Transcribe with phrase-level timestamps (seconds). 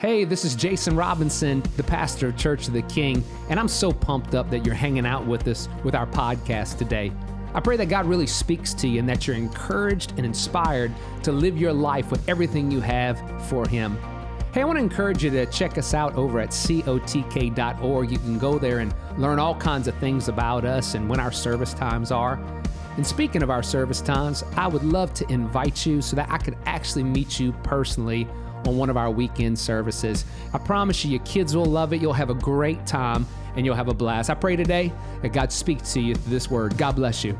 [0.00, 3.92] Hey, this is Jason Robinson, the pastor of Church of the King, and I'm so
[3.92, 7.12] pumped up that you're hanging out with us with our podcast today.
[7.52, 10.90] I pray that God really speaks to you and that you're encouraged and inspired
[11.24, 13.20] to live your life with everything you have
[13.50, 13.98] for Him.
[14.54, 18.10] Hey, I want to encourage you to check us out over at cotk.org.
[18.10, 21.30] You can go there and learn all kinds of things about us and when our
[21.30, 22.42] service times are.
[22.96, 26.38] And speaking of our service times, I would love to invite you so that I
[26.38, 28.26] could actually meet you personally
[28.66, 30.24] on one of our weekend services.
[30.52, 32.00] I promise you, your kids will love it.
[32.00, 33.26] You'll have a great time
[33.56, 34.30] and you'll have a blast.
[34.30, 36.76] I pray today that God speaks to you through this word.
[36.78, 37.38] God bless you.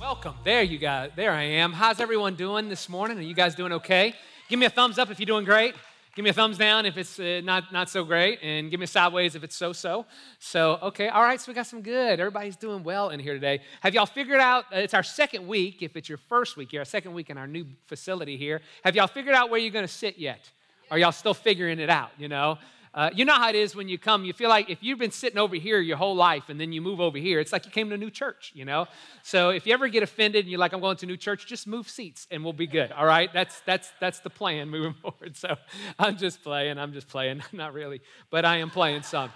[0.00, 0.34] Welcome.
[0.44, 1.10] There you guys.
[1.16, 1.72] There I am.
[1.72, 3.18] How's everyone doing this morning?
[3.18, 4.14] Are you guys doing okay?
[4.48, 5.74] Give me a thumbs up if you're doing great.
[6.14, 8.84] Give me a thumbs down if it's uh, not, not so great, and give me
[8.84, 10.06] a sideways if it's so so.
[10.38, 12.20] So, okay, all right, so we got some good.
[12.20, 13.62] Everybody's doing well in here today.
[13.80, 14.66] Have y'all figured out?
[14.72, 17.38] Uh, it's our second week, if it's your first week here, our second week in
[17.38, 18.60] our new facility here.
[18.84, 20.50] Have y'all figured out where you're gonna sit yet?
[20.88, 22.58] Are y'all still figuring it out, you know?
[22.94, 25.10] Uh, you know how it is when you come, you feel like if you've been
[25.10, 27.72] sitting over here your whole life and then you move over here, it's like you
[27.72, 28.86] came to a new church, you know?
[29.24, 31.44] So if you ever get offended and you're like, I'm going to a new church,
[31.48, 33.32] just move seats and we'll be good, all right?
[33.32, 35.36] That's, that's, that's the plan moving forward.
[35.36, 35.56] So
[35.98, 39.32] I'm just playing, I'm just playing, not really, but I am playing some.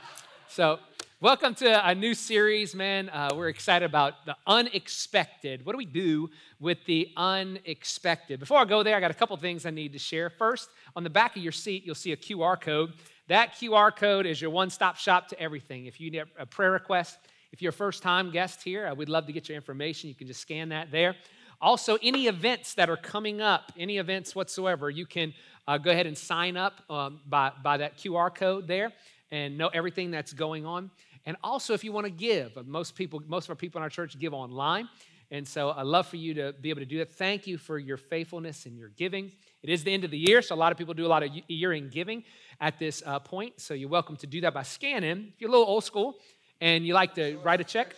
[0.46, 0.78] So
[1.20, 3.08] welcome to a new series, man.
[3.08, 5.66] Uh, we're excited about the unexpected.
[5.66, 6.30] What do we do
[6.60, 8.38] with the unexpected?
[8.38, 10.30] Before I go there, I got a couple things I need to share.
[10.30, 12.92] First, on the back of your seat, you'll see a QR code.
[13.28, 15.84] That QR code is your one stop shop to everything.
[15.84, 17.18] If you need a prayer request,
[17.52, 20.08] if you're a first time guest here, we'd love to get your information.
[20.08, 21.14] You can just scan that there.
[21.60, 25.34] Also, any events that are coming up, any events whatsoever, you can
[25.66, 28.92] uh, go ahead and sign up um, by, by that QR code there
[29.30, 30.90] and know everything that's going on.
[31.26, 33.82] And also, if you want to give, uh, most people, most of our people in
[33.82, 34.88] our church give online.
[35.30, 37.12] And so I'd love for you to be able to do that.
[37.12, 39.30] Thank you for your faithfulness and your giving.
[39.62, 41.22] It is the end of the year, so a lot of people do a lot
[41.22, 42.24] of year end giving
[42.60, 43.60] at this uh, point.
[43.60, 45.32] So you're welcome to do that by scanning.
[45.34, 46.16] If you're a little old school
[46.60, 47.94] and you like to write a check,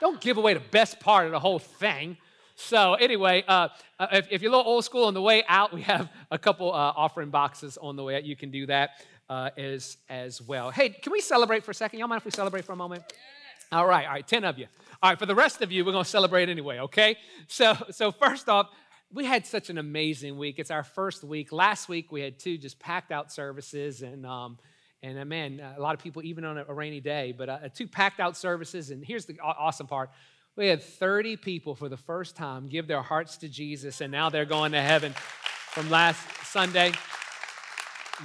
[0.00, 2.18] don't give away the best part of the whole thing.
[2.56, 3.68] So anyway, uh,
[3.98, 6.38] uh, if, if, you're a little old school on the way out, we have a
[6.38, 8.24] couple uh, offering boxes on the way out.
[8.24, 8.90] You can do that
[9.30, 10.70] uh, as as well.
[10.70, 11.98] Hey, can we celebrate for a second?
[11.98, 13.04] Y'all mind if we celebrate for a moment?
[13.08, 13.41] Yes.
[13.72, 14.66] All right, all right, ten of you.
[15.02, 16.80] All right, for the rest of you, we're gonna celebrate anyway.
[16.80, 17.16] Okay.
[17.46, 18.68] So so first off,
[19.10, 20.58] we had such an amazing week.
[20.58, 21.52] It's our first week.
[21.52, 24.58] Last week we had two just packed out services, and um,
[25.02, 27.88] and uh, man, a lot of people even on a, rainy day, but uh, two
[27.88, 28.90] packed out services.
[28.90, 30.10] And here's the awesome part:
[30.54, 34.28] we had 30 people for the first time give their hearts to Jesus, and now
[34.28, 35.14] they're going to heaven.
[35.70, 36.92] From last Sunday,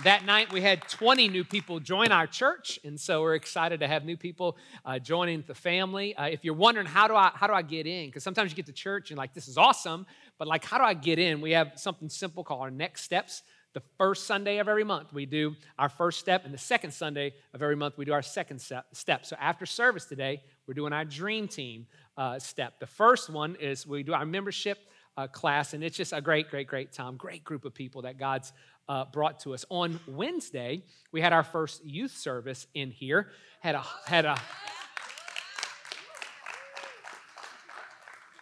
[0.03, 3.87] that night we had 20 new people join our church and so we're excited to
[3.87, 7.47] have new people uh, joining the family uh, if you're wondering how do i how
[7.47, 10.05] do i get in because sometimes you get to church and like this is awesome
[10.37, 11.41] but like, how do I get in?
[11.41, 13.43] We have something simple called our next steps.
[13.73, 17.33] The first Sunday of every month, we do our first step, and the second Sunday
[17.53, 19.25] of every month, we do our second step.
[19.25, 21.85] So after service today, we're doing our dream team
[22.17, 22.79] uh, step.
[22.79, 24.79] The first one is we do our membership
[25.15, 27.17] uh, class, and it's just a great, great, great time.
[27.17, 28.51] Great group of people that God's
[28.89, 29.65] uh, brought to us.
[29.69, 33.29] On Wednesday, we had our first youth service in here.
[33.59, 34.39] Had a had a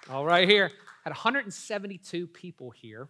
[0.09, 0.71] all right here
[1.05, 3.07] had 172 people here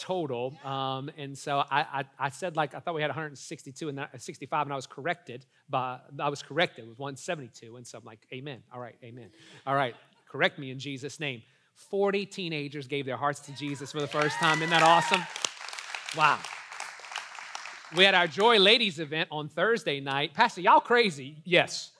[0.00, 0.56] total.
[0.64, 4.66] Um, and so I, I, I, said like I thought we had 162 and 65,
[4.66, 7.76] and I was corrected by I was corrected with 172.
[7.76, 8.62] And so I'm like, Amen.
[8.72, 9.30] All right, Amen.
[9.66, 9.94] All right,
[10.28, 11.42] correct me in Jesus' name.
[11.90, 14.58] 40 teenagers gave their hearts to Jesus for the first time.
[14.58, 15.22] Isn't that awesome?
[16.16, 16.38] Wow.
[17.94, 20.32] We had our Joy Ladies event on Thursday night.
[20.32, 21.36] Pastor, y'all crazy?
[21.44, 21.90] Yes.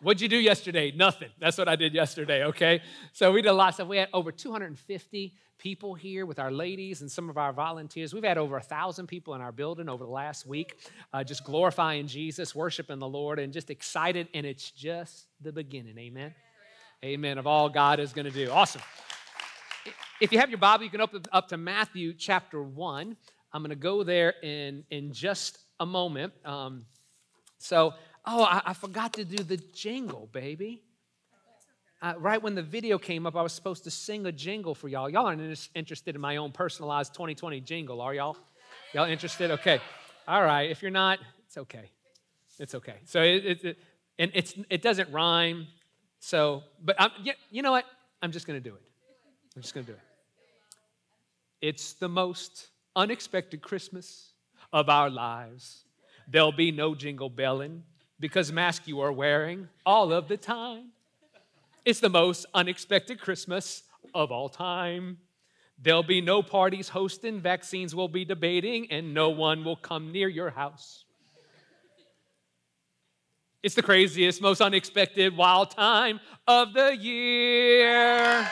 [0.00, 0.92] What'd you do yesterday?
[0.92, 1.30] Nothing.
[1.40, 2.80] That's what I did yesterday, okay?
[3.12, 3.88] So we did a lot of stuff.
[3.88, 8.14] We had over 250 people here with our ladies and some of our volunteers.
[8.14, 10.76] We've had over a thousand people in our building over the last week,
[11.12, 14.28] uh, just glorifying Jesus, worshiping the Lord, and just excited.
[14.34, 15.98] And it's just the beginning.
[15.98, 16.32] Amen.
[17.04, 17.38] Amen.
[17.38, 18.52] Of all God is going to do.
[18.52, 18.82] Awesome.
[20.20, 23.16] If you have your Bible, you can open up to Matthew chapter 1.
[23.52, 26.32] I'm going to go there in, in just a moment.
[26.44, 26.84] Um,
[27.58, 27.94] so,
[28.30, 30.82] Oh, I, I forgot to do the jingle, baby.
[32.02, 34.86] Uh, right when the video came up, I was supposed to sing a jingle for
[34.86, 35.08] y'all.
[35.08, 38.36] Y'all aren't interested in my own personalized 2020 jingle, are y'all?
[38.92, 39.50] Y'all interested?
[39.52, 39.80] Okay.
[40.28, 40.70] All right.
[40.70, 41.90] If you're not, it's okay.
[42.58, 42.96] It's okay.
[43.06, 43.78] So it, it, it
[44.18, 45.66] and it's it doesn't rhyme.
[46.20, 47.10] So, but I'm,
[47.50, 47.86] you know what?
[48.20, 48.82] I'm just going to do it.
[49.56, 50.04] I'm just going to do it.
[51.62, 52.68] It's the most
[52.98, 54.32] unexpected Christmas
[54.72, 55.84] of our lives.
[56.26, 57.84] There'll be no jingle belling
[58.20, 60.88] because mask you are wearing all of the time.
[61.84, 65.18] It's the most unexpected Christmas of all time.
[65.80, 70.28] There'll be no parties hosting, vaccines will be debating, and no one will come near
[70.28, 71.04] your house.
[73.62, 76.18] It's the craziest, most unexpected, wild time
[76.48, 78.48] of the year.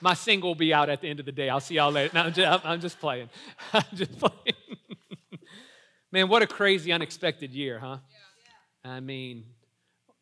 [0.00, 1.48] My single will be out at the end of the day.
[1.48, 2.12] I'll see y'all later.
[2.14, 3.30] No, I'm just, I'm just playing.
[3.72, 4.56] I'm just playing.
[6.12, 7.98] Man, what a crazy, unexpected year, huh?
[8.84, 9.44] I mean,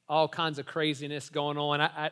[0.09, 1.81] all kinds of craziness going on.
[1.81, 2.11] I,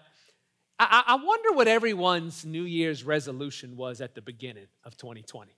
[0.78, 5.52] I, I wonder what everyone's New Year's resolution was at the beginning of 2020.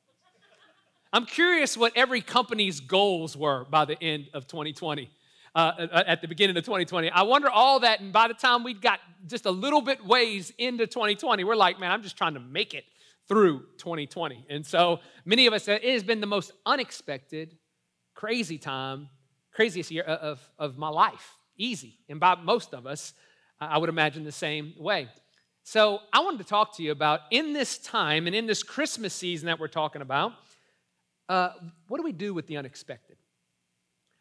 [1.13, 5.11] I'm curious what every company's goals were by the end of 2020.
[5.57, 7.11] Uh, uh, at the beginning of 2020.
[7.11, 8.99] I wonder all that, and by the time we got
[9.29, 12.75] just a little bit ways into 2020, we're like, man, I'm just trying to make
[12.75, 12.85] it
[13.29, 14.47] through 2020.
[14.51, 17.57] And so many of us, it has been the most unexpected,
[18.15, 19.09] crazy time,
[19.53, 21.37] craziest year of, of my life.
[21.57, 21.99] Easy.
[22.09, 23.15] And by most of us,
[23.61, 25.09] I would imagine the same way.
[25.63, 29.15] So I wanted to talk to you about in this time and in this Christmas
[29.15, 30.33] season that we're talking about,
[31.29, 31.51] uh,
[31.87, 33.17] what do we do with the unexpected?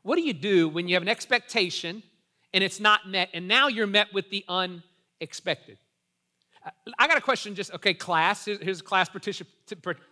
[0.04, 2.04] What do you do when you have an expectation
[2.54, 5.78] and it's not met, and now you're met with the unexpected?
[6.66, 6.70] Uh,
[7.00, 9.10] I got a question just, okay, class, here's class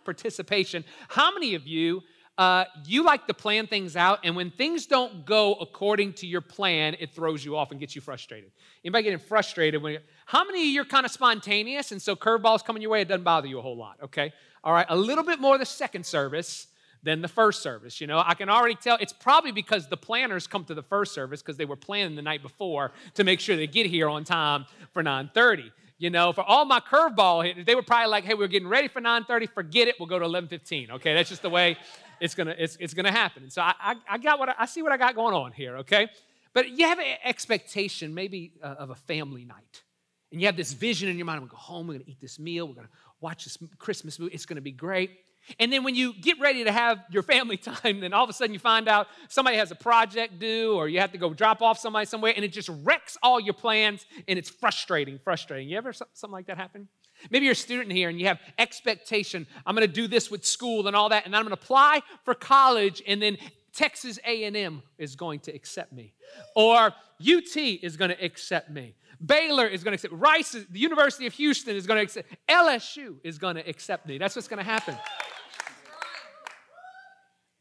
[0.04, 0.84] participation.
[1.08, 2.02] How many of you,
[2.38, 6.40] uh, you like to plan things out, and when things don't go according to your
[6.40, 8.50] plan, it throws you off and gets you frustrated?
[8.82, 12.64] Anybody getting frustrated when how many of you are kind of spontaneous, and so curveballs
[12.64, 14.32] coming your way, it doesn't bother you a whole lot, okay?
[14.64, 16.68] All right, a little bit more the second service,
[17.02, 18.00] than the first service.
[18.00, 21.12] You know, I can already tell it's probably because the planners come to the first
[21.14, 24.24] service because they were planning the night before to make sure they get here on
[24.24, 25.72] time for 9:30.
[25.98, 29.00] You know, for all my curveball they were probably like, "Hey, we're getting ready for
[29.00, 29.46] 9:30.
[29.46, 29.96] Forget it.
[29.98, 31.76] We'll go to 11:15." Okay, that's just the way
[32.20, 33.42] it's gonna it's, it's gonna happen.
[33.42, 35.52] And so I, I, I got what I, I, see what I got going on
[35.52, 35.78] here.
[35.78, 36.08] Okay,
[36.54, 39.82] but you have an expectation maybe uh, of a family night,
[40.30, 41.38] and you have this vision in your mind.
[41.38, 41.88] I'm gonna go home.
[41.88, 42.68] We're gonna eat this meal.
[42.68, 42.88] We're gonna
[43.20, 44.32] watch this Christmas movie.
[44.34, 45.10] It's gonna be great.
[45.58, 48.32] And then when you get ready to have your family time, then all of a
[48.32, 51.62] sudden you find out somebody has a project due or you have to go drop
[51.62, 55.68] off somebody somewhere and it just wrecks all your plans and it's frustrating, frustrating.
[55.68, 56.88] You ever something like that happen?
[57.30, 59.46] Maybe you're a student here and you have expectation.
[59.64, 62.02] I'm going to do this with school and all that and I'm going to apply
[62.24, 63.36] for college and then
[63.72, 66.14] Texas A&M is going to accept me
[66.54, 68.94] or UT is going to accept me.
[69.24, 72.34] Baylor is going to accept Rice, is, the University of Houston is going to accept
[72.48, 74.18] LSU is going to accept me.
[74.18, 74.96] That's what's going to happen.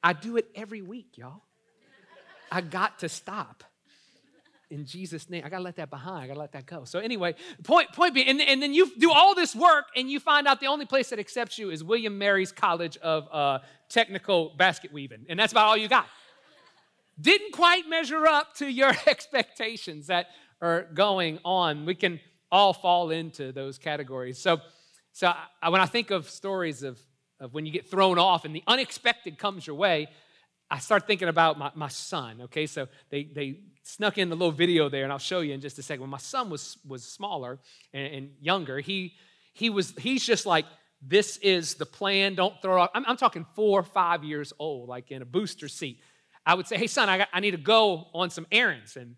[0.03, 1.43] I do it every week, y'all.
[2.51, 3.63] I got to stop.
[4.69, 6.23] In Jesus' name, I gotta let that behind.
[6.23, 6.85] I gotta let that go.
[6.85, 10.19] So anyway, point point being, and, and then you do all this work, and you
[10.19, 13.59] find out the only place that accepts you is William Mary's College of uh,
[13.89, 16.05] Technical Basket Weaving, and that's about all you got.
[17.19, 20.27] Didn't quite measure up to your expectations that
[20.61, 21.85] are going on.
[21.85, 24.39] We can all fall into those categories.
[24.39, 24.59] So,
[25.11, 26.97] so I, when I think of stories of
[27.41, 30.07] of when you get thrown off and the unexpected comes your way,
[30.69, 32.43] I start thinking about my, my son.
[32.43, 35.59] Okay, so they, they snuck in the little video there, and I'll show you in
[35.59, 36.01] just a second.
[36.01, 37.59] When my son was, was smaller
[37.93, 39.15] and, and younger, he,
[39.53, 40.65] he was, he's just like,
[41.01, 42.91] this is the plan, don't throw off.
[42.93, 45.99] I'm, I'm talking four or five years old, like in a booster seat.
[46.45, 48.95] I would say, hey, son, I, got, I need to go on some errands.
[48.95, 49.15] And,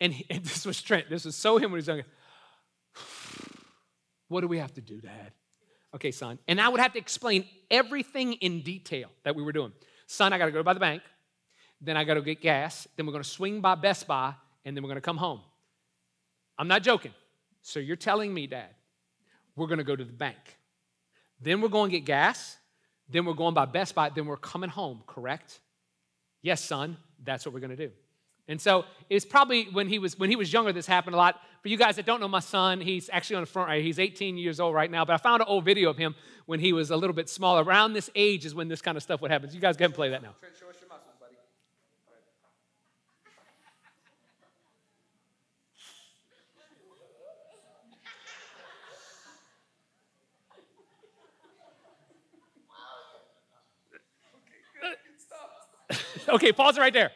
[0.00, 1.10] and, and this was Trent.
[1.10, 2.06] This was so him when he was younger.
[4.28, 5.32] What do we have to do, Dad?
[5.94, 6.38] Okay, son.
[6.48, 9.72] And I would have to explain everything in detail that we were doing.
[10.06, 11.02] Son, I got to go by the bank.
[11.80, 12.88] Then I got to get gas.
[12.96, 14.34] Then we're going to swing by Best Buy.
[14.64, 15.40] And then we're going to come home.
[16.58, 17.12] I'm not joking.
[17.62, 18.70] So you're telling me, Dad,
[19.56, 20.58] we're going to go to the bank.
[21.40, 22.56] Then we're going to get gas.
[23.08, 24.10] Then we're going by Best Buy.
[24.10, 25.60] Then we're coming home, correct?
[26.42, 26.96] Yes, son.
[27.22, 27.92] That's what we're going to do.
[28.46, 31.40] And so it's probably when he was when he was younger, this happened a lot.
[31.62, 33.82] For you guys that don't know my son, he's actually on the front right.
[33.82, 35.06] He's 18 years old right now.
[35.06, 37.64] But I found an old video of him when he was a little bit smaller.
[37.64, 39.48] Around this age is when this kind of stuff would happen.
[39.48, 40.34] So you guys go ahead and play that now.
[40.42, 41.36] show us your muscles, buddy.
[56.34, 57.10] okay, pause it right there.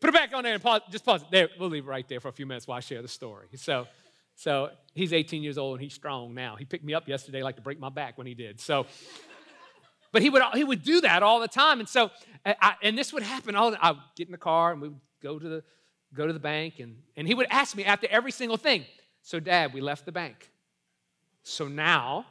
[0.00, 1.28] Put it back on there and pause, just pause it.
[1.30, 3.48] There, we'll leave it right there for a few minutes while I share the story.
[3.56, 3.86] So,
[4.34, 6.56] so he's 18 years old and he's strong now.
[6.56, 8.60] He picked me up yesterday like to break my back when he did.
[8.60, 8.86] So,
[10.12, 12.10] but he would he would do that all the time, and so
[12.44, 13.76] I, and this would happen all.
[13.80, 15.62] I would get in the car and we would go to the
[16.14, 18.86] go to the bank, and and he would ask me after every single thing.
[19.22, 20.50] So, Dad, we left the bank.
[21.42, 22.26] So now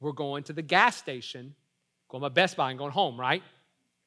[0.00, 1.54] we're going to the gas station,
[2.08, 3.42] going to Best Buy and going home, right?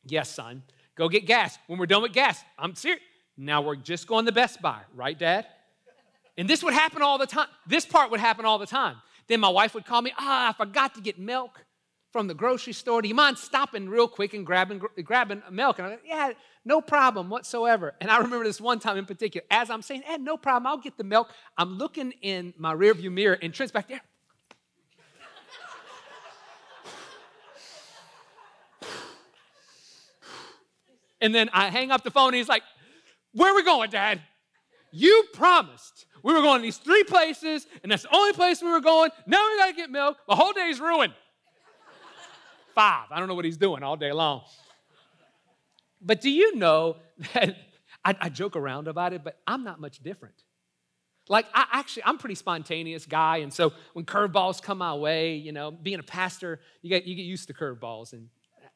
[0.06, 0.64] Yes, son.
[1.00, 1.58] Go get gas.
[1.68, 3.02] When we're done with gas, I'm serious.
[3.38, 5.48] Now we're just going to Best Buy, right, Dad?
[6.38, 7.48] And this would happen all the time.
[7.66, 8.98] This part would happen all the time.
[9.30, 11.64] Then my wife would call me, ah, I forgot to get milk
[12.12, 13.02] from the grocery store.
[13.02, 15.80] Do you mind stopping real quick and grabbing, grabbing milk?
[15.80, 16.34] And I'm like, yeah,
[16.66, 17.94] no problem whatsoever.
[18.02, 20.78] And I remember this one time in particular, as I'm saying, eh, no problem, I'll
[20.78, 21.30] get the milk.
[21.58, 24.02] I'm looking in my rearview mirror and Trent's back there.
[31.22, 32.64] And then I hang up the phone and he's like,
[33.34, 34.22] where we going, Dad?
[34.92, 38.70] You promised we were going to these three places, and that's the only place we
[38.70, 39.12] were going.
[39.26, 40.18] Now we got to get milk.
[40.28, 41.14] The whole day's ruined.
[42.76, 43.08] Five.
[43.12, 44.42] I don't know what he's doing all day long.
[46.02, 46.98] But do you know
[47.34, 47.56] that
[48.06, 50.36] I, I joke around about it, but I'm not much different.
[51.28, 53.38] Like, I actually, I'm pretty spontaneous guy.
[53.38, 57.16] And so when curveballs come my way, you know, being a pastor, you get, you
[57.16, 58.14] get used to curveballs.
[58.14, 58.30] And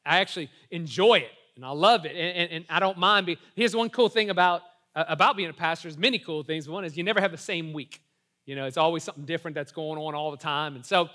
[0.06, 2.12] I actually enjoy it and I love it.
[2.12, 3.26] And, and, and I don't mind.
[3.26, 4.62] Being, here's one cool thing about
[4.94, 6.68] uh, about being a pastor is many cool things.
[6.68, 8.00] One is you never have the same week.
[8.46, 10.76] You know, it's always something different that's going on all the time.
[10.76, 11.08] And so,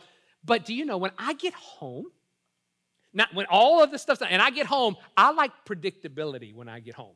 [0.44, 2.08] but do you know when I get home,
[3.14, 6.68] not when all of this stuff's done, and I get home, I like predictability when
[6.68, 7.16] I get home.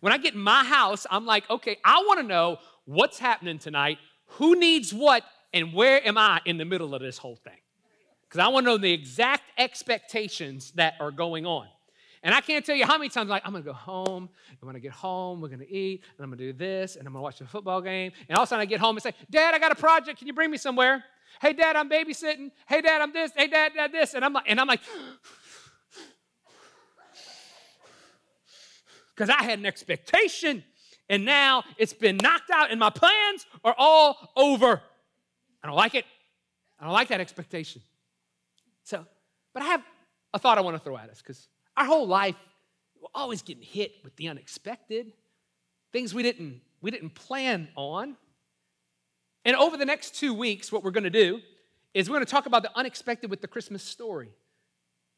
[0.00, 3.58] When I get in my house, I'm like, okay, I want to know what's happening
[3.58, 7.58] tonight, who needs what, and where am I in the middle of this whole thing?
[8.28, 11.68] Because I want to know the exact expectations that are going on.
[12.24, 14.74] And I can't tell you how many times like I'm gonna go home, and when
[14.74, 17.38] I get home, we're gonna eat, and I'm gonna do this, and I'm gonna watch
[17.38, 18.12] the football game.
[18.30, 20.18] And all of a sudden I get home and say, Dad, I got a project,
[20.18, 21.04] can you bring me somewhere?
[21.42, 22.50] Hey dad, I'm babysitting.
[22.66, 24.14] Hey dad, I'm this, hey dad, dad, this.
[24.14, 24.80] And I'm like, and I'm like,
[29.14, 30.64] because I had an expectation,
[31.10, 34.80] and now it's been knocked out, and my plans are all over.
[35.62, 36.06] I don't like it.
[36.80, 37.82] I don't like that expectation.
[38.82, 39.04] So,
[39.52, 39.82] but I have
[40.32, 42.36] a thought I want to throw at us because our whole life,
[43.00, 45.12] we're always getting hit with the unexpected,
[45.92, 48.16] things we didn't, we didn't plan on.
[49.44, 51.40] And over the next two weeks, what we're going to do
[51.92, 54.30] is we're going to talk about the unexpected with the Christmas story.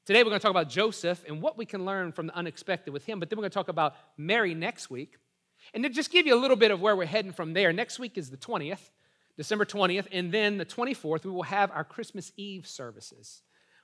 [0.04, 2.92] Today, we're going to talk about Joseph and what we can learn from the unexpected
[2.92, 5.16] with him, but then we're going to talk about Mary next week.
[5.74, 7.98] And to just give you a little bit of where we're heading from there, next
[7.98, 8.90] week is the 20th,
[9.36, 13.42] December 20th, and then the 24th, we will have our Christmas Eve services.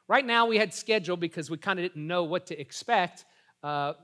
[0.08, 3.24] Right now, we had scheduled because we kind of didn't know what to expect.
[3.62, 3.94] Uh,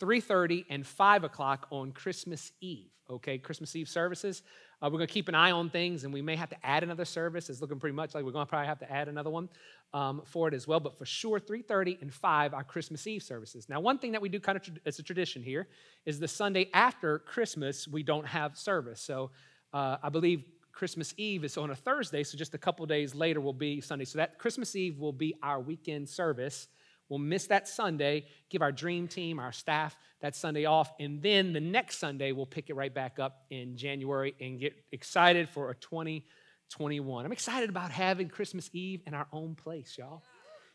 [0.00, 3.38] 3.30 and 5 o'clock on christmas eve okay?
[3.38, 4.42] Christmas eve services.
[4.82, 6.82] Uh, we're going to keep an eye on things and we may have to add
[6.82, 7.48] another service.
[7.48, 9.48] It's looking pretty much like we're going to probably have to add another one
[9.92, 10.80] um, for it as well.
[10.80, 13.68] But for sure 3.30 and 5 are christmas eve services.
[13.68, 15.68] Now one thing that we do kind of as a tradition here
[16.04, 19.00] is the sunday after christmas we don't have service.
[19.00, 19.30] So
[19.72, 20.44] uh, i believe
[20.74, 24.04] Christmas Eve is on a Thursday, so just a couple days later will be Sunday.
[24.04, 26.66] So that Christmas Eve will be our weekend service.
[27.08, 31.52] We'll miss that Sunday, give our dream team, our staff that Sunday off, and then
[31.52, 35.70] the next Sunday we'll pick it right back up in January and get excited for
[35.70, 37.24] a 2021.
[37.24, 40.24] I'm excited about having Christmas Eve in our own place, y'all.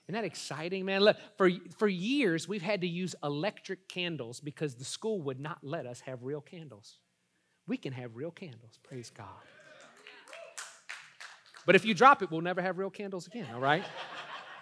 [0.07, 1.01] Isn't that exciting, man?
[1.01, 5.59] Look, for, for years, we've had to use electric candles because the school would not
[5.61, 6.99] let us have real candles.
[7.67, 9.27] We can have real candles, praise God.
[11.69, 13.83] But if you drop it, we'll never have real candles again, all right?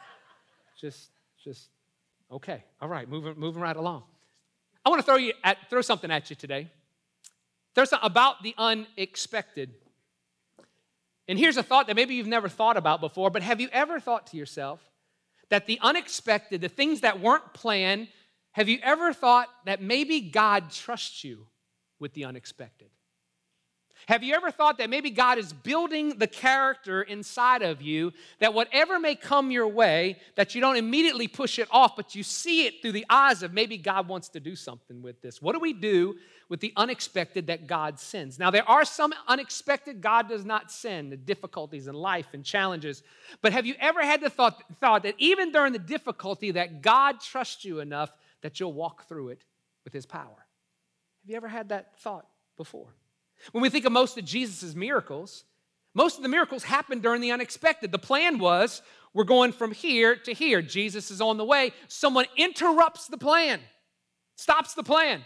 [0.81, 1.09] just,
[1.41, 1.69] just,
[2.29, 2.65] okay.
[2.81, 4.03] All right, moving, moving right along.
[4.85, 6.69] I want to throw you at, throw something at you today.
[7.75, 9.73] There's something about the unexpected.
[11.29, 14.01] And here's a thought that maybe you've never thought about before, but have you ever
[14.01, 14.81] thought to yourself
[15.47, 18.09] that the unexpected, the things that weren't planned,
[18.51, 21.47] have you ever thought that maybe God trusts you
[22.01, 22.89] with the unexpected?
[24.07, 28.53] Have you ever thought that maybe God is building the character inside of you that
[28.53, 32.65] whatever may come your way, that you don't immediately push it off, but you see
[32.65, 35.41] it through the eyes of maybe God wants to do something with this?
[35.41, 36.15] What do we do
[36.47, 38.39] with the unexpected that God sends?
[38.39, 43.03] Now, there are some unexpected God does not send, the difficulties in life and challenges.
[43.41, 47.19] But have you ever had the thought, thought that even during the difficulty that God
[47.19, 48.11] trusts you enough
[48.41, 49.43] that you'll walk through it
[49.83, 50.45] with his power?
[51.23, 52.93] Have you ever had that thought before?
[53.51, 55.43] When we think of most of Jesus' miracles,
[55.93, 57.91] most of the miracles happened during the unexpected.
[57.91, 58.81] The plan was
[59.13, 60.61] we're going from here to here.
[60.61, 61.71] Jesus is on the way.
[61.87, 63.59] Someone interrupts the plan,
[64.35, 65.23] stops the plan.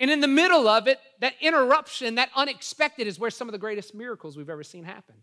[0.00, 3.58] And in the middle of it, that interruption, that unexpected, is where some of the
[3.58, 5.14] greatest miracles we've ever seen happen.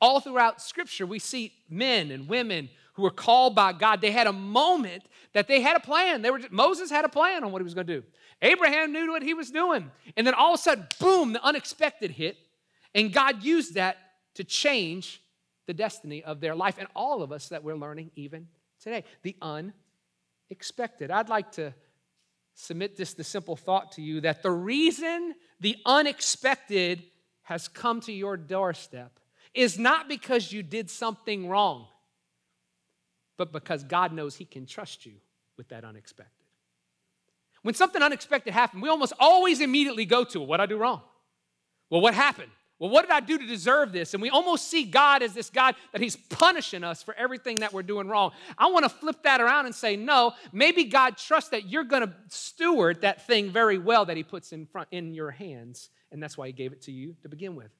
[0.00, 4.00] All throughout Scripture, we see men and women who were called by God.
[4.00, 6.22] They had a moment that they had a plan.
[6.22, 8.06] They were Moses had a plan on what he was going to do.
[8.42, 9.90] Abraham knew what he was doing.
[10.16, 12.36] And then all of a sudden, boom, the unexpected hit.
[12.94, 13.98] And God used that
[14.34, 15.22] to change
[15.66, 18.48] the destiny of their life and all of us that we're learning even
[18.82, 19.04] today.
[19.22, 21.10] The unexpected.
[21.10, 21.74] I'd like to
[22.54, 27.02] submit this the simple thought to you that the reason the unexpected
[27.42, 29.18] has come to your doorstep
[29.54, 31.86] is not because you did something wrong,
[33.36, 35.14] but because God knows He can trust you
[35.56, 36.39] with that unexpected.
[37.62, 41.02] When something unexpected happens, we almost always immediately go to, what I do wrong?
[41.90, 42.50] Well, what happened?
[42.78, 44.14] Well, what did I do to deserve this?
[44.14, 47.74] And we almost see God as this God that He's punishing us for everything that
[47.74, 48.30] we're doing wrong.
[48.56, 52.06] I want to flip that around and say, no, maybe God trusts that you're going
[52.06, 56.22] to steward that thing very well that He puts in front in your hands, and
[56.22, 57.70] that's why He gave it to you to begin with.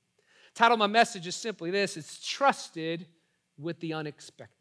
[0.54, 3.06] Title my message is simply this: It's trusted
[3.56, 4.60] with the unexpected.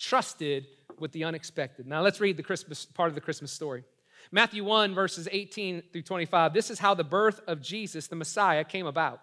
[0.00, 0.66] Trusted
[0.98, 1.86] with the unexpected.
[1.86, 3.84] Now let's read the Christmas part of the Christmas story.
[4.32, 6.52] Matthew 1, verses 18 through 25.
[6.52, 9.20] This is how the birth of Jesus, the Messiah, came about.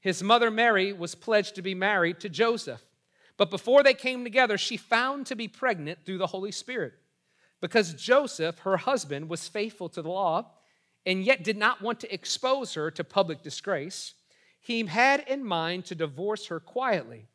[0.00, 2.82] His mother Mary was pledged to be married to Joseph.
[3.36, 6.94] But before they came together, she found to be pregnant through the Holy Spirit.
[7.60, 10.50] Because Joseph, her husband, was faithful to the law
[11.04, 14.14] and yet did not want to expose her to public disgrace,
[14.60, 17.26] he had in mind to divorce her quietly.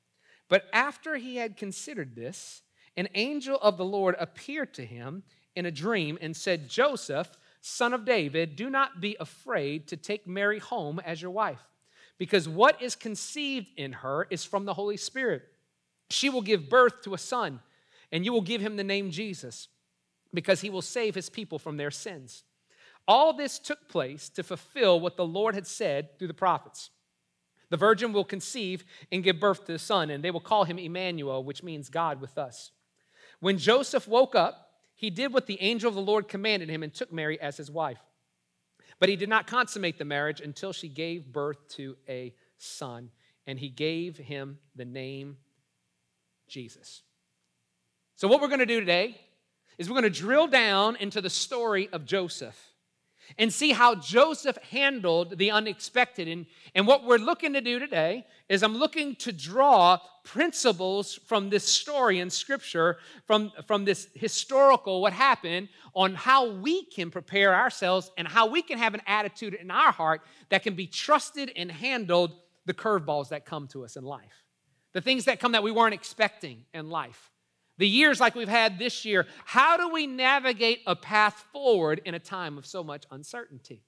[0.49, 2.61] But after he had considered this,
[2.97, 5.23] an angel of the Lord appeared to him
[5.55, 7.29] in a dream and said, Joseph,
[7.61, 11.61] son of David, do not be afraid to take Mary home as your wife,
[12.17, 15.43] because what is conceived in her is from the Holy Spirit.
[16.09, 17.61] She will give birth to a son,
[18.11, 19.69] and you will give him the name Jesus,
[20.33, 22.43] because he will save his people from their sins.
[23.07, 26.89] All this took place to fulfill what the Lord had said through the prophets.
[27.69, 30.77] The virgin will conceive and give birth to a son, and they will call him
[30.77, 32.71] Emmanuel, which means God with us.
[33.41, 36.93] When Joseph woke up, he did what the angel of the Lord commanded him and
[36.93, 37.99] took Mary as his wife.
[38.99, 43.09] But he did not consummate the marriage until she gave birth to a son,
[43.47, 45.37] and he gave him the name
[46.47, 47.01] Jesus.
[48.15, 49.19] So, what we're going to do today
[49.79, 52.70] is we're going to drill down into the story of Joseph
[53.37, 56.27] and see how Joseph handled the unexpected.
[56.27, 56.45] And,
[56.75, 61.63] and what we're looking to do today is I'm looking to draw principles from this
[61.63, 68.11] story in Scripture, from, from this historical, what happened, on how we can prepare ourselves
[68.17, 71.71] and how we can have an attitude in our heart that can be trusted and
[71.71, 72.33] handled
[72.65, 74.45] the curveballs that come to us in life.
[74.93, 77.30] The things that come that we weren't expecting in life
[77.81, 82.13] the years like we've had this year, how do we navigate a path forward in
[82.13, 83.81] a time of so much uncertainty?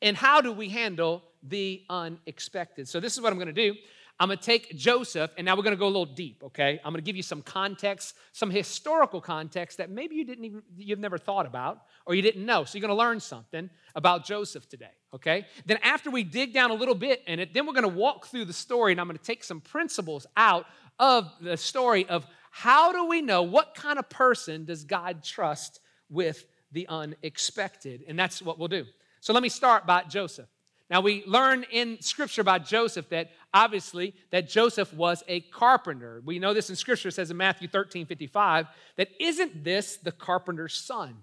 [0.00, 2.88] And how do we handle the unexpected?
[2.88, 3.74] So, this is what I'm to do.
[4.20, 6.78] I'm to take Joseph, and now we're to go a little deep, okay?
[6.84, 10.98] I'm to give you some context, some historical context that maybe you didn't even, you've
[10.98, 12.64] never thought about or you didn't know.
[12.64, 15.46] So you're to learn something about Joseph today, okay?
[15.64, 18.44] Then after we dig down a little bit in it, then we're to walk through
[18.44, 20.66] the story, and I'm to take some principles out
[20.98, 25.80] of the story of how do we know what kind of person does God trust
[26.08, 28.04] with the unexpected?
[28.06, 28.84] And that's what we'll do.
[29.20, 30.48] So let me start by Joseph.
[30.90, 36.20] Now we learn in scripture about Joseph that obviously that Joseph was a carpenter.
[36.24, 40.10] We know this in scripture it says in Matthew 13, 55, that isn't this the
[40.10, 41.16] carpenter's son?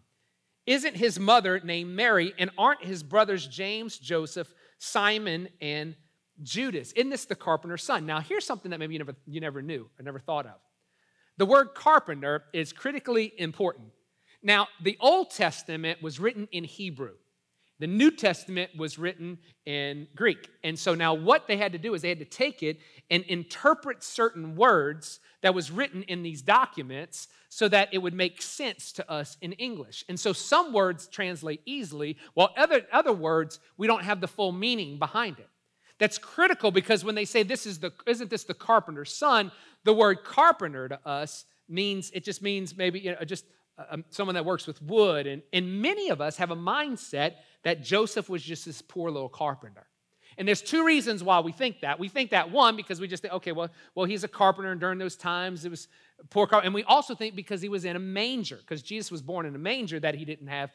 [0.65, 2.33] Isn't his mother named Mary?
[2.37, 5.95] And aren't his brothers James, Joseph, Simon, and
[6.43, 6.93] Judas?
[6.93, 8.05] Isn't this the carpenter's son?
[8.05, 10.55] Now here's something that maybe you never, you never knew or never thought of.
[11.37, 13.89] The word carpenter is critically important.
[14.41, 17.13] Now, the Old Testament was written in Hebrew.
[17.79, 20.49] The New Testament was written in Greek.
[20.63, 22.79] And so now what they had to do is they had to take it
[23.11, 28.41] and interpret certain words that was written in these documents so that it would make
[28.41, 30.03] sense to us in English.
[30.09, 34.51] And so some words translate easily, while other, other words, we don't have the full
[34.51, 35.49] meaning behind it.
[35.99, 39.51] That's critical because when they say this is the isn't this the carpenter's son,
[39.83, 43.45] the word carpenter to us means, it just means maybe you know, just
[43.77, 45.27] uh, um, someone that works with wood.
[45.27, 47.33] And, and many of us have a mindset
[47.63, 49.87] that Joseph was just this poor little carpenter.
[50.37, 51.99] And there's two reasons why we think that.
[51.99, 54.79] We think that one because we just think, okay, well, well, he's a carpenter, and
[54.79, 55.87] during those times it was
[56.29, 56.67] poor carpenter.
[56.67, 59.55] And we also think because he was in a manger, because Jesus was born in
[59.55, 60.71] a manger, that he didn't have,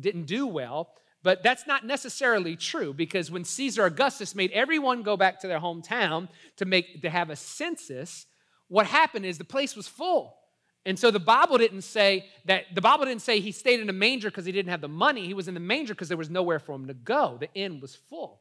[0.00, 0.94] didn't do well.
[1.22, 5.60] But that's not necessarily true because when Caesar Augustus made everyone go back to their
[5.60, 8.26] hometown to make to have a census,
[8.68, 10.36] what happened is the place was full.
[10.84, 13.92] And so the Bible didn't say that the Bible didn't say he stayed in a
[13.92, 15.26] manger because he didn't have the money.
[15.26, 17.36] He was in the manger because there was nowhere for him to go.
[17.38, 18.40] The inn was full.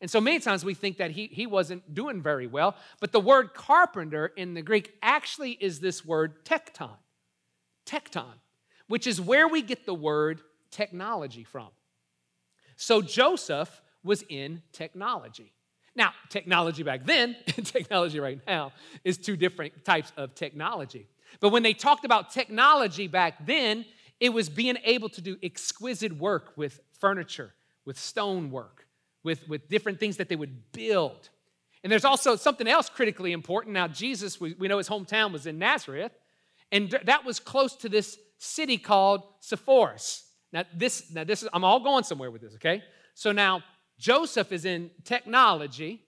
[0.00, 2.76] And so many times we think that he, he wasn't doing very well.
[3.00, 6.96] But the word carpenter in the Greek actually is this word tekton.
[7.86, 8.34] Tekton,
[8.88, 11.68] which is where we get the word technology from.
[12.76, 15.52] So Joseph was in technology.
[15.94, 21.08] Now, technology back then and technology right now is two different types of technology.
[21.40, 23.84] But when they talked about technology back then,
[24.20, 28.86] it was being able to do exquisite work with furniture, with stonework,
[29.22, 31.30] with, with different things that they would build.
[31.82, 33.74] And there's also something else critically important.
[33.74, 36.12] Now, Jesus, we, we know his hometown was in Nazareth,
[36.72, 40.25] and that was close to this city called Sepphoris.
[40.56, 42.82] Now, this, now this is, I'm all going somewhere with this, okay?
[43.12, 43.62] So now
[43.98, 46.02] Joseph is in technology.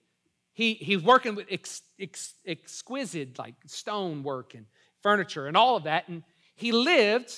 [0.53, 4.65] He, he's working with ex, ex, exquisite, like stone work and
[5.03, 6.07] furniture and all of that.
[6.07, 6.23] And
[6.55, 7.31] he lived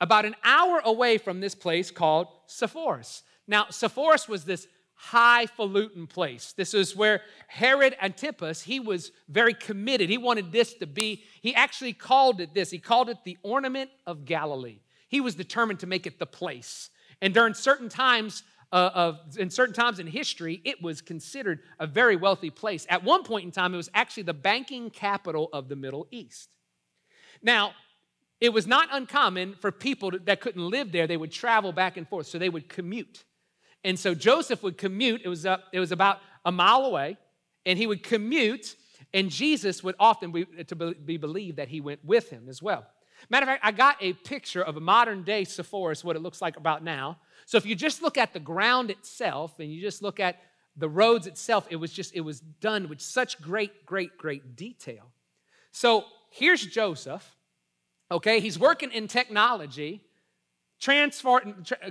[0.00, 3.24] about an hour away from this place called Sepphoris.
[3.48, 6.52] Now, Sepphoris was this highfalutin place.
[6.52, 10.10] This is where Herod Antipas, he was very committed.
[10.10, 12.70] He wanted this to be, he actually called it this.
[12.70, 14.78] He called it the ornament of Galilee.
[15.08, 16.90] He was determined to make it the place.
[17.22, 18.42] And during certain times
[18.72, 22.86] uh, of, in certain times in history, it was considered a very wealthy place.
[22.88, 26.50] At one point in time, it was actually the banking capital of the Middle East.
[27.42, 27.72] Now,
[28.40, 32.06] it was not uncommon for people that couldn't live there, they would travel back and
[32.06, 33.24] forth, so they would commute.
[33.84, 37.16] And so Joseph would commute, it was, up, it was about a mile away,
[37.64, 38.76] and he would commute,
[39.14, 42.86] and Jesus would often be, to be believed that he went with him as well.
[43.28, 46.40] Matter of fact, I got a picture of a modern day Sepphoris, what it looks
[46.40, 47.18] like about now.
[47.44, 50.36] So if you just look at the ground itself and you just look at
[50.76, 55.10] the roads itself, it was just, it was done with such great, great, great detail.
[55.72, 57.34] So here's Joseph,
[58.10, 58.40] okay?
[58.40, 60.02] He's working in technology,
[60.78, 61.40] transfer,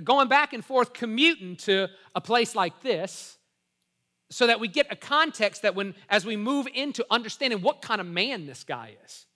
[0.04, 3.38] going back and forth, commuting to a place like this
[4.30, 8.00] so that we get a context that when, as we move into understanding what kind
[8.00, 9.26] of man this guy is,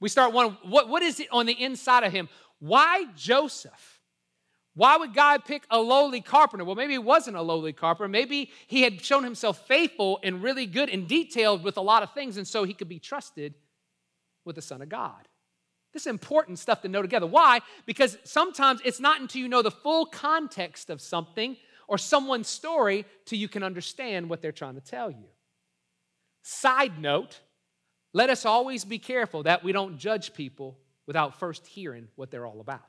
[0.00, 2.28] we start wondering what, what is it on the inside of him?
[2.58, 4.00] Why Joseph?
[4.74, 6.64] Why would God pick a lowly carpenter?
[6.64, 8.08] Well, maybe he wasn't a lowly carpenter.
[8.08, 12.14] Maybe he had shown himself faithful and really good and detailed with a lot of
[12.14, 13.54] things, and so he could be trusted
[14.44, 15.28] with the Son of God.
[15.92, 17.26] This is important stuff to know together.
[17.26, 17.60] Why?
[17.84, 21.56] Because sometimes it's not until you know the full context of something
[21.88, 25.26] or someone's story till you can understand what they're trying to tell you.
[26.42, 27.40] Side note,
[28.12, 32.46] let us always be careful that we don't judge people without first hearing what they're
[32.46, 32.82] all about.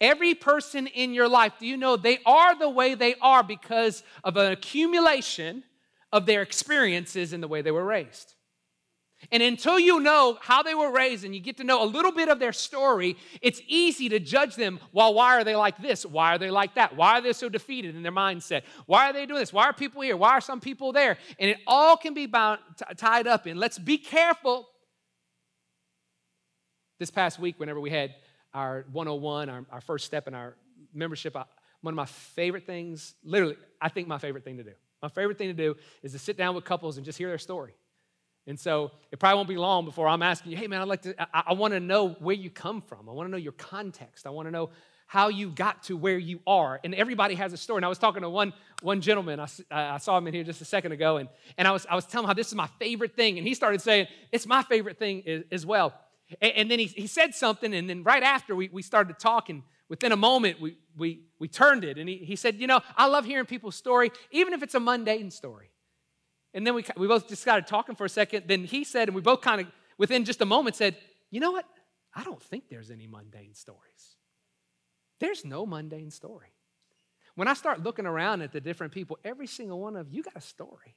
[0.00, 4.02] Every person in your life, do you know they are the way they are because
[4.22, 5.62] of an accumulation
[6.12, 8.34] of their experiences and the way they were raised?
[9.30, 12.12] And until you know how they were raised and you get to know a little
[12.12, 14.78] bit of their story, it's easy to judge them.
[14.92, 16.04] Well, why are they like this?
[16.06, 16.96] Why are they like that?
[16.96, 18.62] Why are they so defeated in their mindset?
[18.86, 19.52] Why are they doing this?
[19.52, 20.16] Why are people here?
[20.16, 21.16] Why are some people there?
[21.38, 23.56] And it all can be bound, t- tied up in.
[23.56, 24.68] Let's be careful.
[26.98, 28.14] This past week, whenever we had
[28.54, 30.56] our 101, our, our first step in our
[30.94, 31.44] membership, I,
[31.82, 34.72] one of my favorite things, literally, I think my favorite thing to do.
[35.02, 37.38] My favorite thing to do is to sit down with couples and just hear their
[37.38, 37.74] story.
[38.46, 41.02] And so it probably won't be long before I'm asking you, hey man, I'd like
[41.02, 43.08] to, I, I want to know where you come from.
[43.08, 44.26] I want to know your context.
[44.26, 44.70] I want to know
[45.06, 46.80] how you got to where you are.
[46.82, 47.78] And everybody has a story.
[47.78, 50.60] And I was talking to one, one gentleman, I, I saw him in here just
[50.60, 52.68] a second ago, and, and I, was, I was telling him how this is my
[52.78, 53.38] favorite thing.
[53.38, 55.94] And he started saying, it's my favorite thing as, as well.
[56.40, 59.62] And, and, then he, he said something, and then right after we, we started talking,
[59.88, 61.98] within a moment we, we, we turned it.
[61.98, 64.80] And he, he said, you know, I love hearing people's story, even if it's a
[64.80, 65.70] mundane story.
[66.56, 68.44] And then we, we both just started talking for a second.
[68.46, 69.66] Then he said, and we both kind of,
[69.98, 70.96] within just a moment, said,
[71.30, 71.66] You know what?
[72.14, 74.16] I don't think there's any mundane stories.
[75.20, 76.48] There's no mundane story.
[77.34, 80.34] When I start looking around at the different people, every single one of you got
[80.34, 80.96] a story.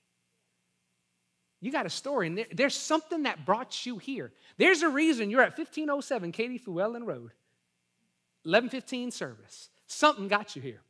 [1.59, 4.31] You got a story, and there, there's something that brought you here.
[4.57, 7.33] There's a reason you're at 1507 Katy Flewellen Road,
[8.43, 9.69] 1115 service.
[9.87, 10.83] Something got you here.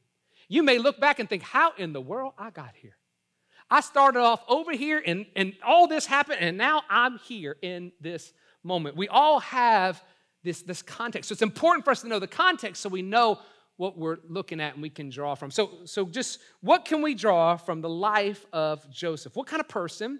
[0.47, 2.97] You may look back and think, How in the world I got here?
[3.71, 7.91] I started off over here and, and all this happened, and now I'm here in
[8.01, 8.95] this moment.
[8.95, 10.03] We all have
[10.43, 11.29] this, this context.
[11.29, 13.39] So it's important for us to know the context so we know
[13.77, 15.51] what we're looking at and we can draw from.
[15.51, 19.35] So, so just what can we draw from the life of Joseph?
[19.35, 20.19] What kind of person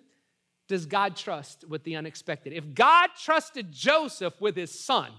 [0.67, 2.53] does God trust with the unexpected?
[2.53, 5.11] If God trusted Joseph with his son,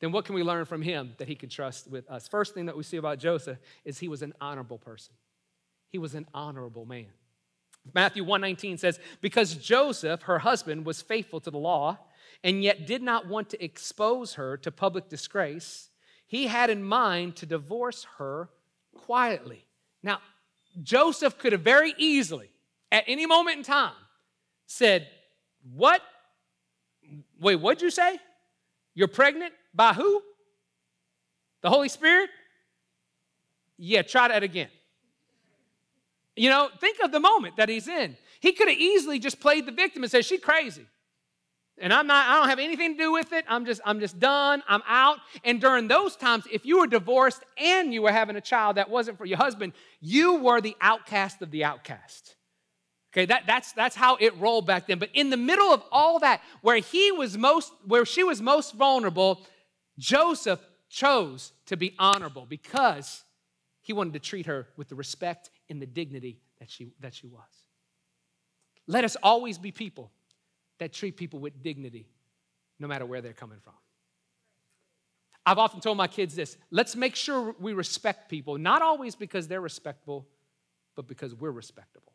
[0.00, 2.26] then what can we learn from him that he can trust with us?
[2.26, 5.14] First thing that we see about Joseph is he was an honorable person.
[5.90, 7.06] He was an honorable man.
[7.94, 11.98] Matthew 119 says, Because Joseph, her husband, was faithful to the law
[12.42, 15.90] and yet did not want to expose her to public disgrace,
[16.26, 18.50] he had in mind to divorce her
[18.94, 19.66] quietly.
[20.02, 20.20] Now,
[20.82, 22.50] Joseph could have very easily,
[22.92, 23.92] at any moment in time,
[24.66, 25.08] said,
[25.74, 26.02] What?
[27.40, 28.18] Wait, what'd you say?
[28.94, 29.52] You're pregnant?
[29.74, 30.22] By who?
[31.62, 32.30] The Holy Spirit?
[33.78, 34.68] Yeah, try that again.
[36.36, 38.16] You know, think of the moment that he's in.
[38.40, 40.86] He could have easily just played the victim and said, She's crazy.
[41.78, 43.44] And I'm not, I don't have anything to do with it.
[43.48, 44.62] I'm just, I'm just done.
[44.66, 45.18] I'm out.
[45.44, 48.88] And during those times, if you were divorced and you were having a child that
[48.88, 52.36] wasn't for your husband, you were the outcast of the outcast.
[53.12, 54.98] Okay, that, that's, that's how it rolled back then.
[54.98, 58.74] But in the middle of all that, where he was most, where she was most
[58.74, 59.42] vulnerable,
[59.98, 63.24] Joseph chose to be honorable because
[63.82, 67.26] he wanted to treat her with the respect and the dignity that she, that she
[67.26, 67.42] was.
[68.86, 70.10] Let us always be people
[70.78, 72.08] that treat people with dignity,
[72.78, 73.74] no matter where they're coming from.
[75.44, 79.46] I've often told my kids this let's make sure we respect people, not always because
[79.48, 80.26] they're respectable,
[80.94, 82.12] but because we're respectable.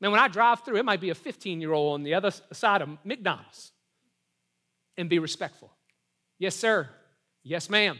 [0.00, 2.30] Now, when I drive through, it might be a 15 year old on the other
[2.52, 3.72] side of McDonald's
[4.96, 5.70] and be respectful.
[6.38, 6.88] Yes, sir.
[7.42, 7.98] Yes, ma'am.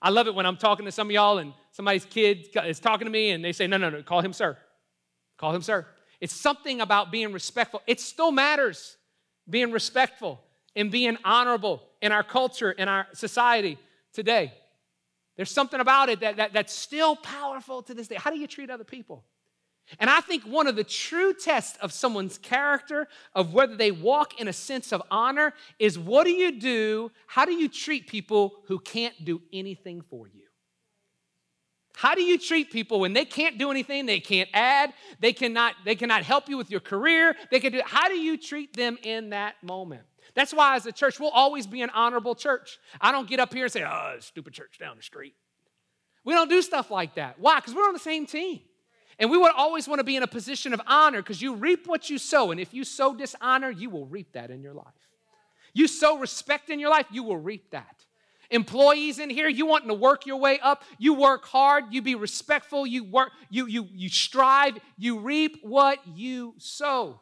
[0.00, 3.06] I love it when I'm talking to some of y'all and somebody's kid is talking
[3.06, 4.56] to me and they say, no, no, no, call him sir.
[5.36, 5.86] Call him sir.
[6.20, 7.82] It's something about being respectful.
[7.86, 8.96] It still matters
[9.48, 10.40] being respectful
[10.76, 13.78] and being honorable in our culture, in our society
[14.12, 14.52] today.
[15.36, 18.16] There's something about it that, that, that's still powerful to this day.
[18.16, 19.24] How do you treat other people?
[19.98, 24.40] And I think one of the true tests of someone's character, of whether they walk
[24.40, 27.10] in a sense of honor, is what do you do?
[27.26, 30.42] How do you treat people who can't do anything for you?
[31.94, 35.74] How do you treat people when they can't do anything, they can't add, they cannot,
[35.84, 37.34] they cannot help you with your career?
[37.50, 40.02] They can do, how do you treat them in that moment?
[40.34, 42.78] That's why, as a church, we'll always be an honorable church.
[43.00, 45.34] I don't get up here and say, oh, stupid church down the street.
[46.24, 47.40] We don't do stuff like that.
[47.40, 47.56] Why?
[47.56, 48.60] Because we're on the same team.
[49.18, 51.86] And we would always want to be in a position of honor because you reap
[51.86, 52.50] what you sow.
[52.50, 54.86] And if you sow dishonor, you will reap that in your life.
[55.74, 58.04] You sow respect in your life, you will reap that.
[58.50, 62.14] Employees in here, you wanting to work your way up, you work hard, you be
[62.14, 67.20] respectful, you work, you you you strive, you reap what you sow.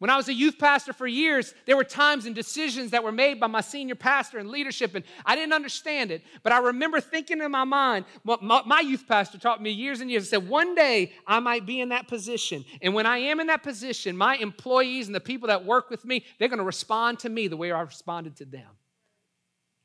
[0.00, 3.12] When I was a youth pastor for years, there were times and decisions that were
[3.12, 6.22] made by my senior pastor and leadership, and I didn't understand it.
[6.42, 10.24] But I remember thinking in my mind, my, youth pastor taught me years and years,
[10.24, 12.64] He said, one day I might be in that position.
[12.82, 16.04] And when I am in that position, my employees and the people that work with
[16.04, 18.68] me, they're going to respond to me the way I responded to them.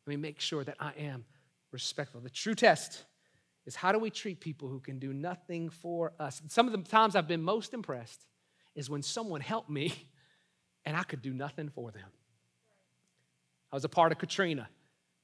[0.07, 1.23] Let me make sure that I am
[1.71, 2.19] respectful.
[2.19, 3.05] The true test
[3.67, 6.41] is how do we treat people who can do nothing for us?
[6.47, 8.25] some of the times I've been most impressed
[8.79, 9.93] is when someone helped me
[10.85, 12.07] and I could do nothing for them.
[13.71, 14.67] I was a part of Katrina,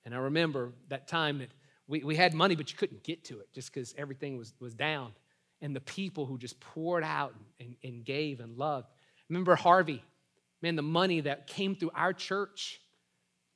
[0.04, 1.50] and I remember that time that
[1.88, 4.74] we, we had money, but you couldn't get to it just because everything was, was
[4.76, 5.14] down.
[5.62, 8.88] And the people who just poured out and, and gave and loved.
[9.30, 10.04] Remember Harvey?
[10.62, 12.82] Man, the money that came through our church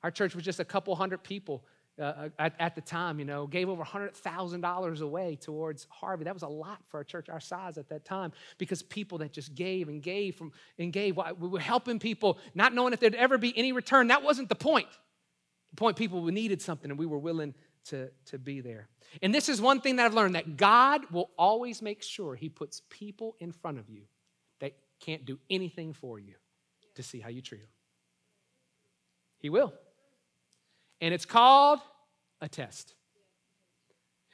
[0.03, 1.65] our church was just a couple hundred people
[1.99, 6.23] uh, at, at, the time, you know, gave over $100,000 away towards Harvey.
[6.23, 9.33] That was a lot for a church our size at that time because people that
[9.33, 11.17] just gave and gave from and gave.
[11.39, 14.07] We were helping people, not knowing if there'd ever be any return.
[14.07, 14.88] That wasn't the point.
[15.71, 17.53] The point people needed something and we were willing
[17.85, 18.88] to, to be there.
[19.21, 22.49] And this is one thing that I've learned that God will always make sure He
[22.49, 24.03] puts people in front of you
[24.59, 26.35] that can't do anything for you
[26.95, 27.69] to see how you treat them.
[29.39, 29.73] He will
[31.01, 31.79] and it's called
[32.41, 32.93] a test.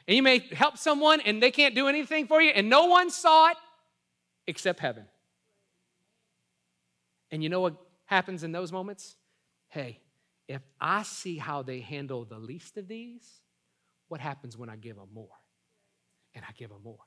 [0.07, 3.09] And you may help someone and they can't do anything for you, and no one
[3.09, 3.57] saw it
[4.47, 5.05] except heaven.
[7.31, 7.75] And you know what
[8.05, 9.15] happens in those moments?
[9.67, 9.99] Hey,
[10.47, 13.27] if I see how they handle the least of these,
[14.07, 15.27] what happens when I give them more?
[16.35, 16.99] And I give them more.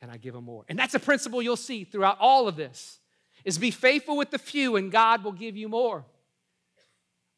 [0.00, 0.64] And I give them more.
[0.68, 2.98] And that's a principle you'll see throughout all of this
[3.44, 6.04] is be faithful with the few and God will give you more.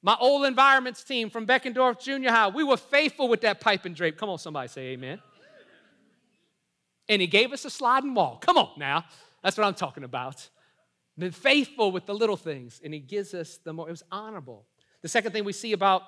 [0.06, 3.96] My old environments team from Beckendorff Junior High, we were faithful with that pipe and
[3.96, 4.16] drape.
[4.16, 5.20] Come on, somebody say amen.
[7.08, 8.38] And he gave us a sliding wall.
[8.40, 9.04] Come on now.
[9.42, 10.48] That's what I'm talking about.
[11.18, 13.88] Been faithful with the little things, and he gives us the more.
[13.88, 14.64] It was honorable.
[15.02, 16.02] The second thing we see about,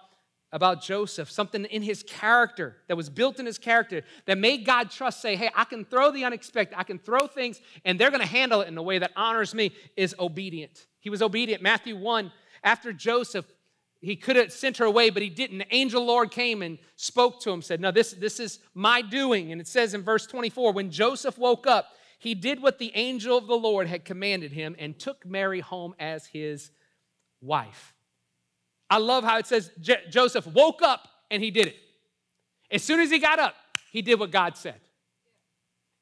[0.53, 4.93] about Joseph, something in his character that was built in his character that made God
[4.93, 8.25] trust, say, hey, I can throw the unexpected, I can throw things, and they're to
[8.25, 10.87] handle it in a way that honors me, is obedient.
[11.01, 11.65] He was obedient.
[11.65, 12.31] Matthew 1,
[12.63, 13.45] after Joseph
[14.01, 15.59] he could have sent her away, but he didn't.
[15.59, 19.51] The angel Lord came and spoke to him, said, No, this, this is my doing.
[19.51, 21.87] And it says in verse 24 when Joseph woke up,
[22.19, 25.95] he did what the angel of the Lord had commanded him and took Mary home
[25.99, 26.71] as his
[27.41, 27.95] wife.
[28.91, 31.77] I love how it says J- Joseph woke up and he did it.
[32.71, 33.55] As soon as he got up,
[33.93, 34.81] he did what God said.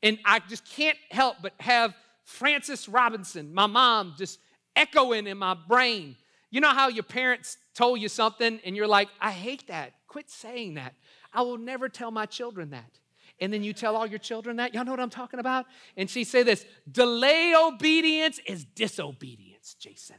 [0.03, 4.39] And I just can't help but have Frances Robinson, my mom, just
[4.75, 6.17] echoing in my brain
[6.51, 9.95] you know how your parents told you something and you're like, I hate that.
[10.07, 10.95] Quit saying that.
[11.33, 12.99] I will never tell my children that.
[13.41, 14.73] And then you tell all your children that.
[14.73, 15.67] Y'all know what I'm talking about?
[15.97, 19.75] And she say this delay obedience is disobedience.
[19.79, 20.17] Jason.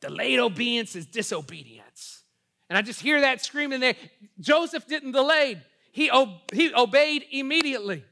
[0.00, 2.22] Delayed obedience is disobedience.
[2.68, 3.94] And I just hear that screaming there.
[4.40, 5.60] Joseph didn't delay,
[5.92, 6.10] he,
[6.52, 8.04] he obeyed immediately.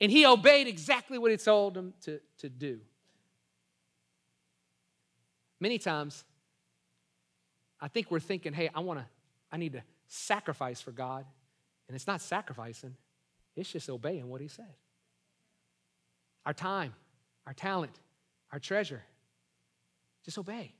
[0.00, 2.80] And he obeyed exactly what he told him to, to do.
[5.62, 6.24] Many times,
[7.80, 9.06] I think we're thinking, hey, I want to,
[9.52, 11.24] I need to sacrifice for God.
[11.86, 12.96] And it's not sacrificing,
[13.54, 14.74] it's just obeying what he said.
[16.44, 16.94] Our time,
[17.46, 17.92] our talent,
[18.50, 19.04] our treasure.
[20.24, 20.74] Just obey.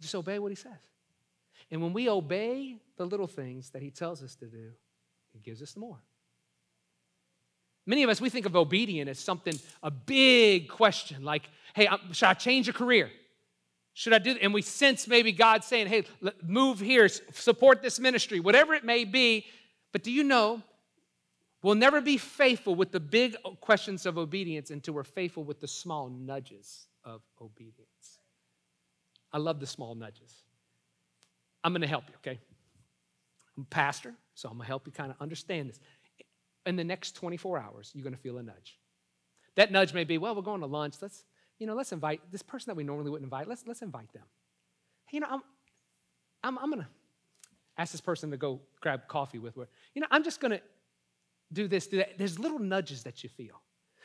[0.00, 0.78] Just obey what he says.
[1.68, 4.70] And when we obey the little things that he tells us to do,
[5.32, 5.98] he gives us more.
[7.84, 12.28] Many of us, we think of obedience as something, a big question, like, hey, should
[12.28, 13.10] I change a career?
[13.98, 14.42] Should I do that?
[14.42, 16.04] And we sense maybe God saying, hey,
[16.46, 19.46] move here, support this ministry, whatever it may be.
[19.90, 20.60] But do you know,
[21.62, 25.60] we'll never be faithful with the big uh, questions of obedience until we're faithful with
[25.60, 28.18] the small nudges of obedience.
[29.32, 30.42] I love the small nudges.
[31.64, 32.38] I'm going to help you, okay?
[33.56, 35.80] I'm a pastor, so I'm going to help you kind of understand this
[36.66, 38.78] in the next 24 hours, you're going to feel a nudge.
[39.54, 40.96] That nudge may be, well, we're going to lunch.
[41.00, 41.24] Let's,
[41.58, 43.48] you know, let's invite this person that we normally wouldn't invite.
[43.48, 44.24] Let's, let's invite them.
[45.06, 45.42] Hey, you know, I'm,
[46.42, 46.88] I'm, I'm going to
[47.78, 49.68] ask this person to go grab coffee with her.
[49.94, 50.60] You know, I'm just going to
[51.52, 52.18] do this, do that.
[52.18, 53.60] There's little nudges that you feel.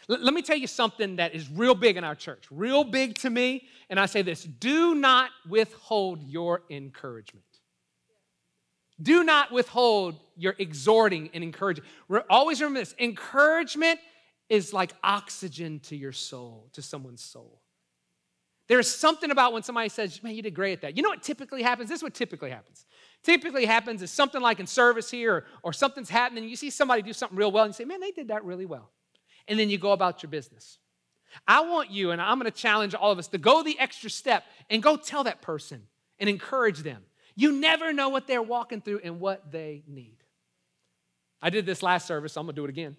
[0.09, 3.15] L- let me tell you something that is real big in our church, real big
[3.19, 3.67] to me.
[3.89, 7.45] And I say this do not withhold your encouragement.
[9.01, 11.83] Do not withhold your exhorting and encouraging.
[12.29, 13.99] Always remember this encouragement
[14.51, 17.61] is like oxygen to your soul, to someone's soul.
[18.67, 20.97] There's something about when somebody says, Man, you did great at that.
[20.97, 21.89] You know what typically happens?
[21.89, 22.85] This is what typically happens.
[23.23, 27.01] Typically happens is something like in service here, or, or something's happening, you see somebody
[27.01, 28.91] do something real well, and you say, Man, they did that really well.
[29.47, 30.79] And then you go about your business.
[31.47, 34.43] I want you, and I'm gonna challenge all of us to go the extra step
[34.69, 35.83] and go tell that person
[36.19, 37.03] and encourage them.
[37.35, 40.17] You never know what they're walking through and what they need.
[41.41, 42.97] I did this last service, so I'm gonna do it again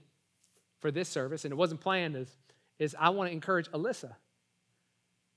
[0.82, 2.36] for this service, and it wasn't planned is,
[2.78, 4.14] is I want to encourage Alyssa.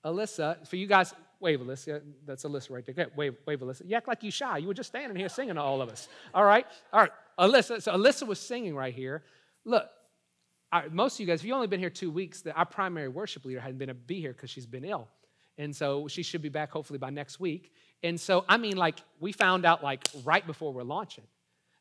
[0.04, 2.02] Alyssa, for you guys, wave Alyssa.
[2.26, 3.08] That's Alyssa right there.
[3.16, 3.88] wave, wave Alyssa.
[3.88, 4.58] You act like you shy.
[4.58, 6.10] You were just standing here singing to all of us.
[6.34, 6.66] All right?
[6.92, 7.12] All right.
[7.40, 9.24] Alyssa, so Alyssa was singing right here.
[9.64, 9.88] Look,
[10.92, 13.46] most of you guys, if you've only been here two weeks, the, our primary worship
[13.46, 15.08] leader hadn't been to be here because she's been ill.
[15.58, 17.72] And so she should be back hopefully by next week.
[18.04, 21.24] And so, I mean, like, we found out like right before we're launching.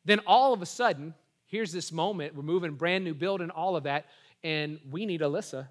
[0.05, 1.13] Then all of a sudden,
[1.47, 2.35] here's this moment.
[2.35, 4.05] We're moving brand new building, all of that.
[4.43, 5.67] And we need Alyssa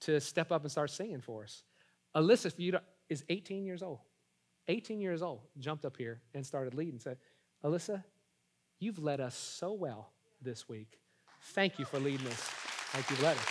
[0.00, 1.62] to step up and start singing for us.
[2.14, 4.00] Alyssa, for you is 18 years old.
[4.68, 7.00] 18 years old, jumped up here and started leading.
[7.00, 7.18] Said,
[7.64, 8.04] Alyssa,
[8.78, 10.98] you've led us so well this week.
[11.42, 12.50] Thank you for leading us
[12.94, 13.48] like you've led us.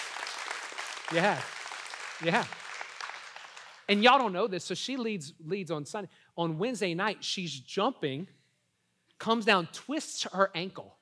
[1.11, 1.45] You have.
[2.23, 2.55] You have.
[3.87, 6.09] And y'all don't know this, so she leads leads on Sunday.
[6.37, 8.27] On Wednesday night, she's jumping,
[9.17, 10.98] comes down, twists her ankle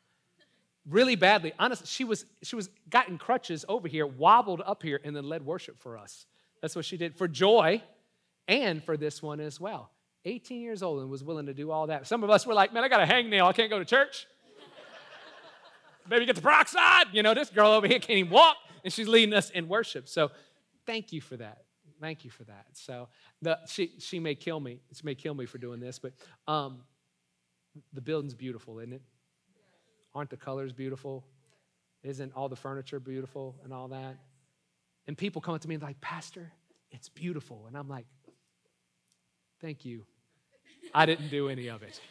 [0.89, 1.53] really badly.
[1.59, 5.45] Honestly, she was she was gotten crutches over here, wobbled up here, and then led
[5.45, 6.25] worship for us.
[6.61, 7.81] That's what she did for joy
[8.47, 9.91] and for this one as well.
[10.25, 12.07] 18 years old and was willing to do all that.
[12.07, 13.45] Some of us were like, man, I got a hangnail.
[13.45, 14.25] I can't go to church.
[16.09, 17.07] Maybe get the peroxide.
[17.13, 20.09] You know, this girl over here can't even walk, and she's leading us in worship.
[20.09, 20.31] So
[20.85, 21.59] thank you for that
[21.99, 22.65] thank you for that.
[22.73, 23.07] So
[23.41, 24.79] the, she, she may kill me.
[24.93, 26.13] She may kill me for doing this, but
[26.47, 26.79] um,
[27.93, 29.01] the building's beautiful, isn't it?
[30.17, 31.23] Aren't the colors beautiful?
[32.01, 34.17] Isn't all the furniture beautiful and all that?
[35.05, 36.51] And people come up to me and like, Pastor,
[36.89, 37.65] it's beautiful.
[37.67, 38.07] And I'm like,
[39.61, 40.05] thank you.
[40.91, 42.01] I didn't do any of it.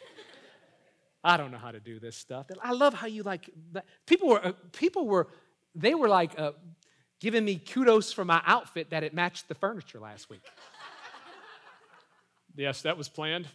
[1.21, 2.49] I don't know how to do this stuff.
[2.49, 3.49] And I love how you like
[4.05, 5.27] people were uh, people were
[5.75, 6.53] they were like uh,
[7.19, 10.43] giving me kudos for my outfit that it matched the furniture last week.
[12.55, 13.49] yes, that was planned.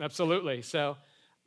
[0.00, 0.62] Absolutely.
[0.62, 0.96] So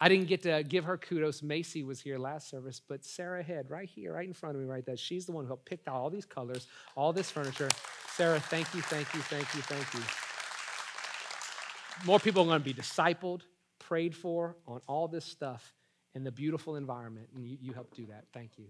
[0.03, 1.41] I didn't get to give her kudos.
[1.41, 4.67] Macy was here last service, but Sarah Head, right here, right in front of me,
[4.67, 7.69] right there, she's the one who picked out all these colors, all this furniture.
[8.13, 10.01] Sarah, thank you, thank you, thank you, thank you.
[12.05, 13.43] More people are going to be discipled,
[13.79, 15.73] prayed for on all this stuff
[16.15, 18.25] in the beautiful environment, and you, you helped do that.
[18.33, 18.65] Thank you.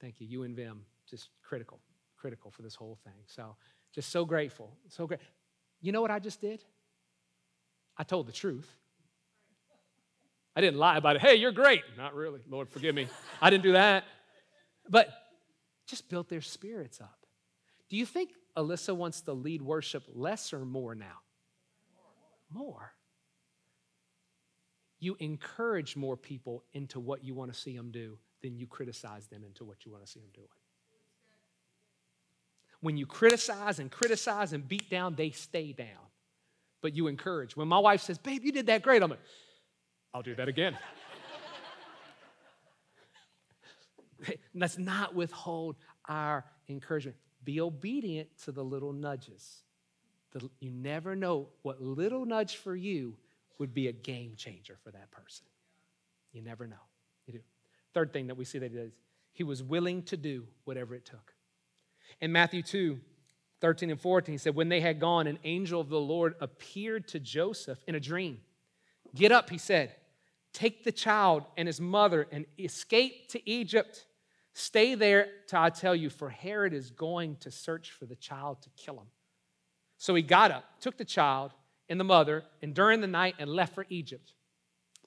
[0.00, 0.26] Thank you.
[0.26, 1.80] You and Vim, just critical
[2.16, 3.12] critical for this whole thing.
[3.26, 3.56] So
[3.94, 4.76] just so grateful.
[4.88, 5.20] So great.
[5.80, 6.64] You know what I just did?
[7.96, 8.74] I told the truth.
[10.58, 11.22] I didn't lie about it.
[11.22, 11.84] Hey, you're great.
[11.96, 12.40] Not really.
[12.50, 13.06] Lord, forgive me.
[13.40, 14.02] I didn't do that.
[14.90, 15.08] But
[15.86, 17.16] just built their spirits up.
[17.88, 21.20] Do you think Alyssa wants to lead worship less or more now?
[22.50, 22.92] More.
[24.98, 29.28] You encourage more people into what you want to see them do than you criticize
[29.28, 30.48] them into what you want to see them doing.
[32.80, 35.86] When you criticize and criticize and beat down, they stay down.
[36.82, 37.56] But you encourage.
[37.56, 39.20] When my wife says, Babe, you did that great, I'm like,
[40.14, 40.76] I'll do that again.
[44.54, 45.76] Let's not withhold
[46.08, 47.16] our encouragement.
[47.44, 49.62] Be obedient to the little nudges.
[50.32, 53.16] The, you never know what little nudge for you
[53.58, 55.46] would be a game changer for that person.
[56.32, 56.76] You never know.
[57.26, 57.40] You do.
[57.94, 58.92] Third thing that we see that he did
[59.38, 61.32] he was willing to do whatever it took.
[62.20, 62.98] In Matthew 2,
[63.60, 67.06] 13 and 14, he said, When they had gone, an angel of the Lord appeared
[67.08, 68.40] to Joseph in a dream.
[69.14, 69.94] Get up, he said,
[70.52, 74.06] take the child and his mother and escape to Egypt.
[74.54, 78.62] Stay there till I tell you, for Herod is going to search for the child
[78.62, 79.06] to kill him.
[79.98, 81.52] So he got up, took the child
[81.88, 84.32] and the mother, and during the night and left for Egypt.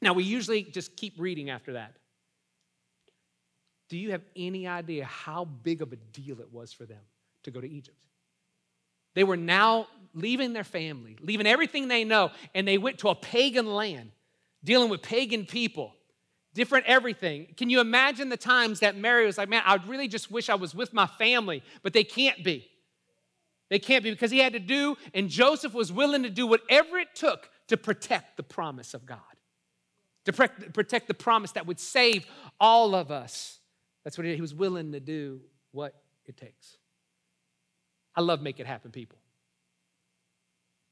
[0.02, 1.96] Now, we usually just keep reading after that.
[3.90, 7.02] Do you have any idea how big of a deal it was for them
[7.44, 7.98] to go to Egypt?
[9.14, 13.16] They were now leaving their family, leaving everything they know, and they went to a
[13.16, 14.12] pagan land,
[14.64, 15.94] dealing with pagan people,
[16.54, 17.48] different everything.
[17.58, 20.56] Can you imagine the times that Mary was like, Man, I really just wish I
[20.56, 22.68] was with my family, but they can't be.
[23.70, 26.98] They can't be because he had to do, and Joseph was willing to do whatever
[26.98, 29.20] it took to protect the promise of God,
[30.26, 32.26] to protect the promise that would save
[32.60, 33.60] all of us.
[34.04, 35.40] That's what he was willing to do,
[35.72, 35.96] what
[36.26, 36.78] it takes.
[38.16, 39.18] I love make it happen people.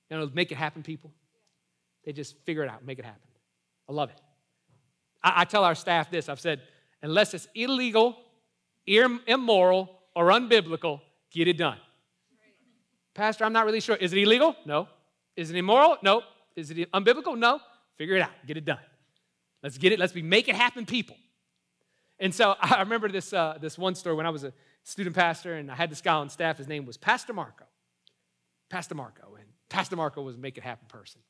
[0.09, 1.11] You know, make it happen people.
[2.05, 3.21] They just figure it out, make it happen.
[3.87, 4.19] I love it.
[5.23, 6.61] I, I tell our staff this I've said,
[7.01, 8.17] unless it's illegal,
[8.87, 11.01] immoral, or unbiblical,
[11.31, 11.77] get it done.
[13.13, 13.95] Pastor, I'm not really sure.
[13.95, 14.55] Is it illegal?
[14.65, 14.87] No.
[15.35, 15.97] Is it immoral?
[16.01, 16.23] No.
[16.55, 17.37] Is it unbiblical?
[17.37, 17.59] No.
[17.97, 18.31] Figure it out.
[18.47, 18.79] Get it done.
[19.61, 19.99] Let's get it.
[19.99, 21.17] Let's be make it happen, people.
[22.19, 24.53] And so I remember this, uh, this one story when I was a
[24.89, 26.57] student pastor and I had this guy on staff.
[26.57, 27.65] His name was Pastor Marco.
[28.69, 29.35] Pastor Marco.
[29.35, 31.21] And Pastor Marco was a make it happen person.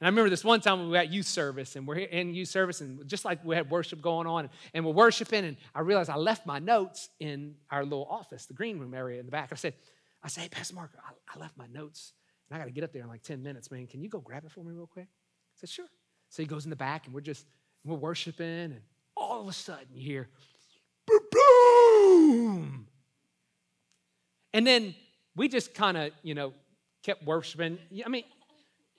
[0.00, 2.48] And I remember this one time we were at youth service and we're in youth
[2.48, 6.10] service and just like we had worship going on and we're worshiping and I realized
[6.10, 9.50] I left my notes in our little office, the green room area in the back.
[9.52, 9.74] I said,
[10.22, 12.12] I say, hey, Pastor Marco, I, I left my notes
[12.50, 13.86] and I got to get up there in like 10 minutes, man.
[13.86, 15.06] Can you go grab it for me real quick?
[15.08, 15.86] I said, sure.
[16.28, 17.46] So he goes in the back and we're just,
[17.84, 18.80] we're worshiping and
[19.16, 20.28] all of a sudden you hear,
[22.22, 22.86] boom.
[24.52, 24.94] And then
[25.34, 26.52] we just kind of, you know,
[27.02, 27.78] kept worshiping.
[28.04, 28.24] I mean,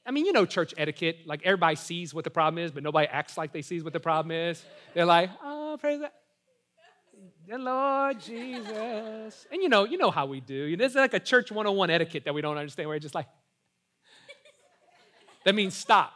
[0.06, 1.20] I mean, you know, church etiquette.
[1.26, 4.00] Like everybody sees what the problem is, but nobody acts like they sees what the
[4.00, 4.66] problem is.
[4.94, 6.14] They're like, oh, praise that
[7.48, 9.48] the Lord Jesus.
[9.52, 10.54] And you know, you know how we do.
[10.54, 12.90] You This is like a church 101 etiquette that we don't understand.
[12.90, 13.28] We're just like,
[15.46, 16.14] that means stop.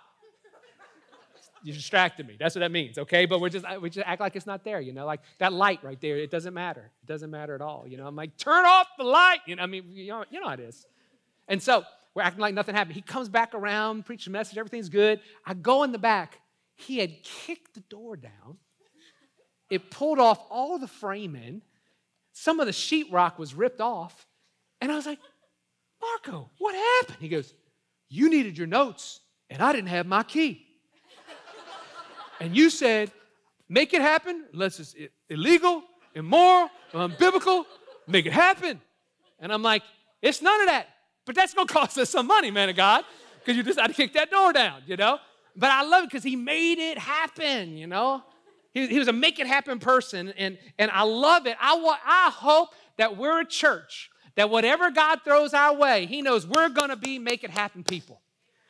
[1.67, 2.37] You distracted me.
[2.39, 3.25] That's what that means, okay?
[3.25, 5.83] But we're just we just act like it's not there, you know, like that light
[5.83, 6.17] right there.
[6.17, 6.91] It doesn't matter.
[7.03, 7.85] It doesn't matter at all.
[7.87, 9.39] You know, I'm like, turn off the light.
[9.45, 10.85] You know, I mean, you know, you know how it is.
[11.47, 12.95] And so we're acting like nothing happened.
[12.95, 15.19] He comes back around, preaches a message, everything's good.
[15.45, 16.39] I go in the back.
[16.75, 18.57] He had kicked the door down
[19.69, 21.61] it pulled off all the framing.
[22.33, 24.27] Some of the sheetrock was ripped off.
[24.79, 25.19] And I was like,
[26.01, 27.17] Marco, what happened?
[27.19, 27.53] He goes,
[28.09, 30.66] You needed your notes, and I didn't have my key.
[32.39, 33.11] And you said,
[33.69, 34.95] Make it happen, unless it's
[35.29, 35.83] illegal,
[36.15, 37.65] immoral, unbiblical,
[38.07, 38.79] make it happen.
[39.39, 39.83] And I'm like,
[40.21, 40.87] It's none of that.
[41.25, 43.03] But that's gonna cost us some money, man of God,
[43.39, 45.19] because you decided to kick that door down, you know?
[45.55, 48.23] But I love it because he made it happen, you know?
[48.73, 51.57] He, he was a make it happen person, and, and I love it.
[51.59, 56.21] I, want, I hope that we're a church that whatever God throws our way, He
[56.21, 58.21] knows we're going to be make it happen people.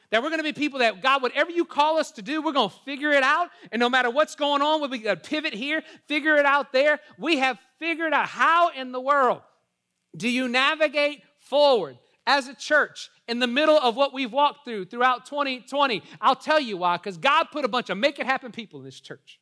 [0.09, 2.53] That we're going to be people that, God, whatever you call us to do, we're
[2.53, 3.49] going to figure it out.
[3.71, 6.99] And no matter what's going on, we'll be a pivot here, figure it out there.
[7.17, 9.41] We have figured out how in the world
[10.15, 14.85] do you navigate forward as a church in the middle of what we've walked through
[14.85, 16.03] throughout 2020.
[16.21, 18.85] I'll tell you why, because God put a bunch of make it happen people in
[18.85, 19.39] this church.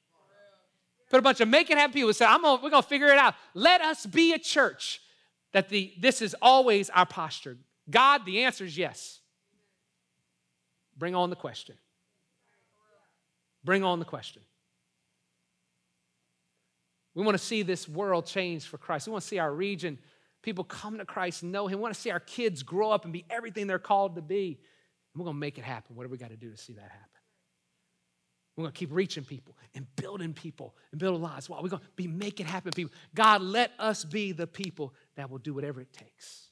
[1.09, 3.07] Put a bunch of make it happen people say, I'm gonna, we're going to figure
[3.07, 3.35] it out.
[3.53, 5.01] Let us be a church
[5.53, 7.57] that the, this is always our posture.
[7.89, 9.19] God, the answer is yes.
[10.97, 11.75] Bring on the question.
[13.63, 14.43] Bring on the question.
[17.15, 19.07] We want to see this world change for Christ.
[19.07, 19.97] We want to see our region,
[20.43, 21.79] people come to Christ, and know Him.
[21.79, 24.59] We want to see our kids grow up and be everything they're called to be.
[25.13, 25.95] And we're going to make it happen.
[25.95, 27.09] What do we got to do to see that happen?
[28.55, 31.49] We're going to keep reaching people and building people and building lives.
[31.49, 32.93] Well, we're going to be making it happen people.
[33.13, 36.49] God, let us be the people that will do whatever it takes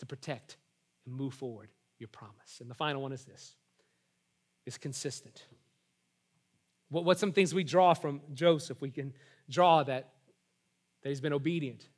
[0.00, 0.56] to protect
[1.06, 1.68] and move forward
[1.98, 2.58] your promise.
[2.60, 3.54] And the final one is this
[4.70, 5.42] it's consistent.
[6.90, 8.80] What, what's some things we draw from Joseph?
[8.80, 9.12] We can
[9.48, 10.10] draw that,
[11.02, 11.88] that he's been obedient.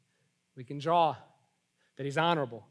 [0.57, 1.15] We can draw
[1.97, 2.67] that he's honorable,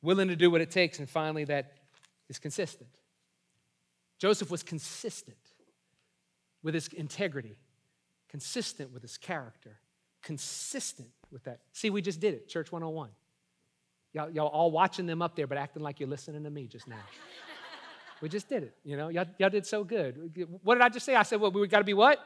[0.00, 1.72] willing to do what it takes, and finally, that
[2.30, 2.88] is consistent.
[4.18, 5.36] Joseph was consistent
[6.62, 7.58] with his integrity,
[8.30, 9.80] consistent with his character,
[10.22, 11.60] consistent with that.
[11.74, 13.10] See, we just did it, Church 101.
[14.14, 16.88] Y'all, y'all all watching them up there, but acting like you're listening to me just
[16.88, 16.96] now.
[18.24, 19.08] We just did it, you know?
[19.08, 20.48] Y'all, y'all did so good.
[20.62, 21.14] What did I just say?
[21.14, 22.18] I said, well, we got to be what?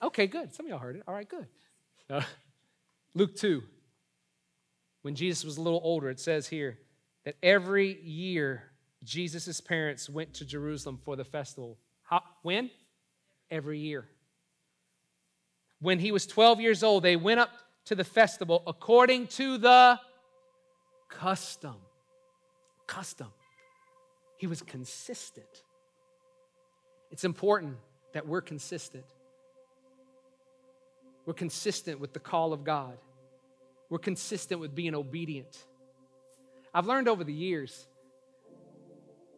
[0.00, 0.54] Okay, good.
[0.54, 1.02] Some of y'all heard it.
[1.08, 1.48] All right, good.
[2.08, 2.22] Uh,
[3.16, 3.60] Luke 2.
[5.02, 6.78] When Jesus was a little older, it says here
[7.24, 8.70] that every year
[9.02, 11.76] Jesus' parents went to Jerusalem for the festival.
[12.04, 12.70] How, when?
[13.50, 14.06] Every year.
[15.80, 17.50] When he was 12 years old, they went up
[17.86, 19.98] to the festival according to the
[21.08, 21.74] custom.
[22.86, 23.32] Custom.
[24.40, 25.64] He was consistent.
[27.10, 27.76] It's important
[28.14, 29.04] that we're consistent.
[31.26, 32.96] We're consistent with the call of God.
[33.90, 35.66] We're consistent with being obedient.
[36.72, 37.86] I've learned over the years,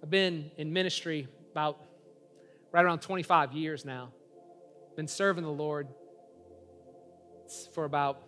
[0.05, 1.81] I've been in ministry about
[2.71, 4.13] right around 25 years now.
[4.95, 5.89] Been serving the Lord
[7.75, 8.23] for about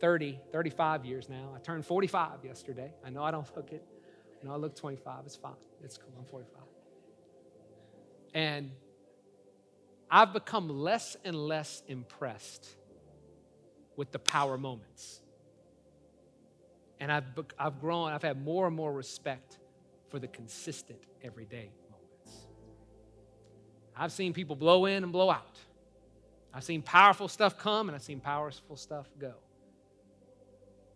[0.00, 1.52] 30, 35 years now.
[1.54, 2.94] I turned 45 yesterday.
[3.04, 3.84] I know I don't look it.
[4.48, 5.24] I I look 25.
[5.26, 5.52] It's fine.
[5.82, 6.12] It's cool.
[6.18, 6.62] I'm 45.
[8.34, 8.70] And
[10.10, 12.68] I've become less and less impressed
[13.96, 15.20] with the power moments.
[17.00, 17.24] And I've,
[17.58, 19.58] I've grown, I've had more and more respect
[20.08, 22.46] for the consistent everyday moments.
[23.96, 25.58] I've seen people blow in and blow out.
[26.54, 29.34] I've seen powerful stuff come and I've seen powerful stuff go.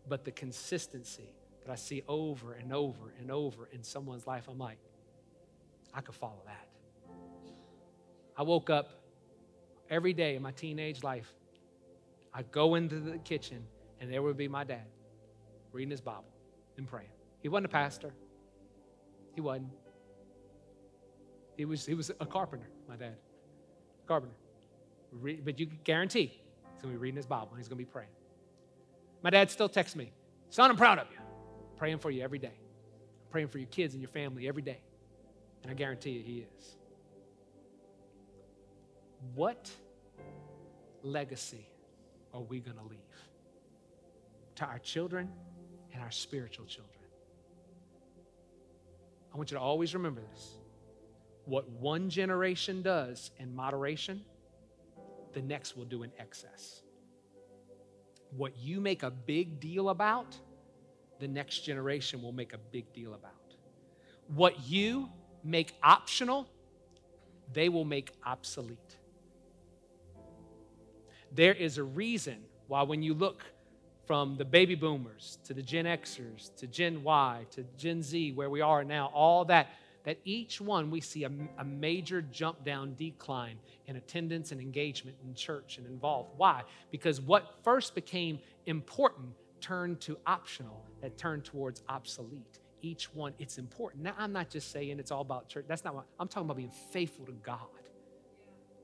[0.08, 1.34] But the consistency
[1.66, 4.78] that I see over and over and over in someone's life, I'm like,
[5.92, 6.68] I could follow that.
[8.36, 8.90] I woke up
[9.90, 11.32] every day in my teenage life.
[12.32, 13.64] I'd go into the kitchen
[14.00, 14.86] and there would be my dad
[15.72, 16.32] reading his Bible
[16.76, 17.08] and praying.
[17.42, 18.12] He wasn't a pastor,
[19.34, 19.70] he wasn't.
[21.56, 23.16] He was, he was a carpenter, my dad.
[24.06, 24.36] Carpenter.
[25.42, 27.90] but you guarantee he's going to be reading his Bible and he's going to be
[27.90, 28.10] praying.
[29.22, 30.12] My dad still texts me,
[30.50, 31.25] Son, I'm proud of you.
[31.76, 32.58] Praying for you every day.
[33.30, 34.80] Praying for your kids and your family every day.
[35.62, 36.76] And I guarantee you, he is.
[39.34, 39.70] What
[41.02, 41.66] legacy
[42.32, 42.98] are we going to leave
[44.56, 45.30] to our children
[45.92, 46.92] and our spiritual children?
[49.32, 50.56] I want you to always remember this.
[51.44, 54.24] What one generation does in moderation,
[55.32, 56.82] the next will do in excess.
[58.30, 60.36] What you make a big deal about,
[61.18, 63.32] the next generation will make a big deal about.
[64.28, 65.08] What you
[65.44, 66.48] make optional,
[67.52, 68.96] they will make obsolete.
[71.32, 73.44] There is a reason why, when you look
[74.06, 78.50] from the baby boomers to the Gen Xers to Gen Y to Gen Z, where
[78.50, 79.68] we are now, all that,
[80.04, 85.16] that each one we see a, a, major jump down decline in attendance and engagement
[85.24, 86.30] in church and involved.
[86.36, 86.62] Why?
[86.92, 89.34] Because what first became important
[89.66, 92.60] turned to optional, that turned towards obsolete.
[92.82, 94.04] Each one, it's important.
[94.04, 95.64] Now, I'm not just saying it's all about church.
[95.66, 97.58] That's not what I'm talking about being faithful to God.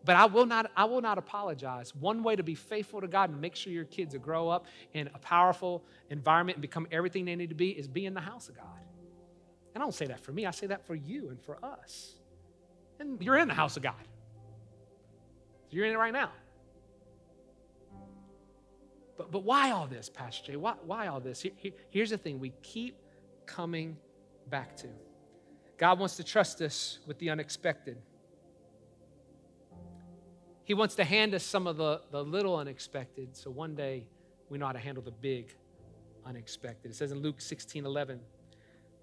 [0.05, 1.95] But I will not, I will not apologize.
[1.95, 5.09] One way to be faithful to God and make sure your kids grow up in
[5.15, 8.49] a powerful environment and become everything they need to be is be in the house
[8.49, 8.81] of God.
[9.75, 12.17] And I don't say that for me, I say that for you and for us.
[12.99, 13.95] And you're in the house of God.
[15.71, 16.31] You're in it right now.
[19.17, 20.57] But, but why all this, Pastor Jay?
[20.57, 21.43] Why, why all this?
[21.43, 22.97] Here, here, here's the thing we keep
[23.47, 23.97] coming
[24.49, 24.89] back to
[25.79, 27.99] God wants to trust us with the unexpected.
[30.65, 34.07] He wants to hand us some of the, the little unexpected so one day
[34.49, 35.53] we know how to handle the big
[36.25, 36.93] unexpected.
[36.93, 38.21] It says in Luke 16 11,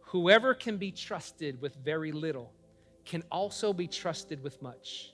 [0.01, 2.53] whoever can be trusted with very little
[3.03, 5.13] can also be trusted with much.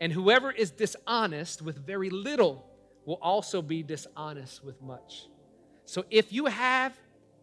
[0.00, 2.73] And whoever is dishonest with very little
[3.04, 5.26] will also be dishonest with much.
[5.84, 6.98] So if you have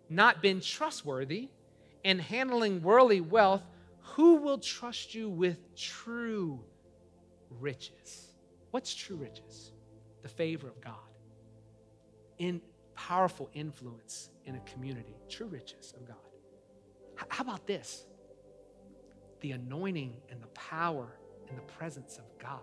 [0.09, 1.49] not been trustworthy
[2.03, 3.61] in handling worldly wealth,
[3.99, 6.59] who will trust you with true
[7.59, 8.27] riches?
[8.71, 9.71] What's true riches?
[10.23, 10.95] The favor of God.
[12.39, 12.61] In
[12.95, 15.15] powerful influence in a community.
[15.29, 16.17] True riches of God.
[17.29, 18.05] How about this?
[19.41, 21.07] The anointing and the power
[21.47, 22.59] and the presence of God.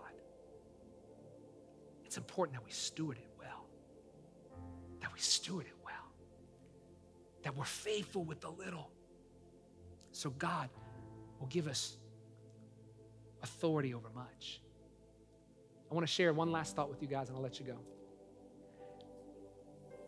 [2.18, 3.64] Important that we steward it well.
[5.00, 5.94] That we steward it well.
[7.44, 8.90] That we're faithful with the little.
[10.10, 10.68] So God
[11.38, 11.96] will give us
[13.42, 14.60] authority over much.
[15.88, 17.78] I want to share one last thought with you guys and I'll let you go.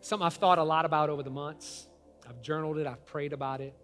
[0.01, 1.87] Something I've thought a lot about over the months
[2.29, 3.75] I've journaled it, I've prayed about it.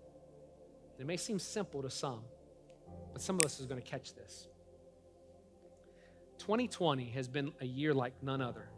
[0.99, 2.20] It may seem simple to some,
[3.12, 4.49] but some of us is going to catch this.
[6.47, 8.69] 2020 has been a year like none other.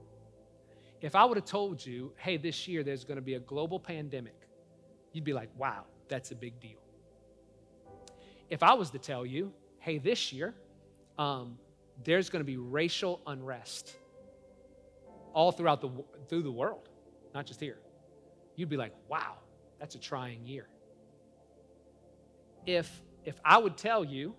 [1.03, 3.79] If I would have told you, hey, this year there's going to be a global
[3.79, 4.49] pandemic,
[5.12, 6.79] you'd be like, wow, that's a big deal.
[8.49, 10.55] If I was to tell you, hey, this year
[11.19, 11.59] um,
[12.05, 13.95] there's going to be racial unrest
[15.35, 15.91] all throughout the
[16.31, 16.89] through the world,
[17.35, 17.81] not just here,
[18.57, 19.35] you'd be like, wow,
[19.79, 20.66] that's a trying year.
[22.64, 22.91] If
[23.27, 24.35] if I would tell you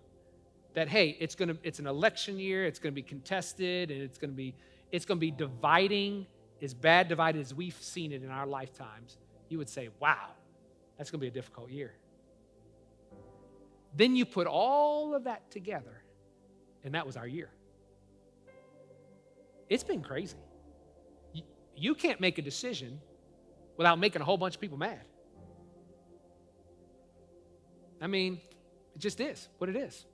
[0.74, 4.02] that hey, it's going to it's an election year, it's going to be contested, and
[4.02, 4.56] it's going to be
[4.92, 6.26] it's going to be dividing
[6.62, 9.18] as bad divided as we've seen it in our lifetimes,
[9.50, 10.30] you would say, wow,
[10.98, 11.94] that's going to be a difficult year.
[13.96, 16.04] Then you put all of that together,
[16.84, 17.50] and that was our year.
[19.70, 20.38] It's been crazy.
[21.34, 21.44] You,
[21.76, 23.00] you can't make a decision
[23.78, 25.02] without making a whole bunch of people mad.
[28.02, 28.40] I mean,
[28.96, 30.06] it just is what it is.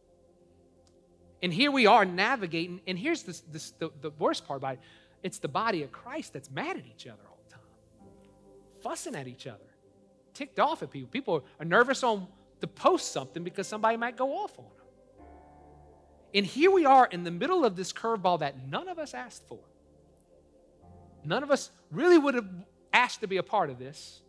[1.46, 4.80] And here we are navigating, and here's this, this, the, the worst part about it
[5.22, 8.10] it's the body of Christ that's mad at each other all the time,
[8.82, 9.70] fussing at each other,
[10.34, 11.08] ticked off at people.
[11.08, 12.26] People are nervous on
[12.62, 15.28] to post something because somebody might go off on them.
[16.34, 19.48] And here we are in the middle of this curveball that none of us asked
[19.48, 19.60] for.
[21.24, 22.50] None of us really would have
[22.92, 24.24] asked to be a part of this.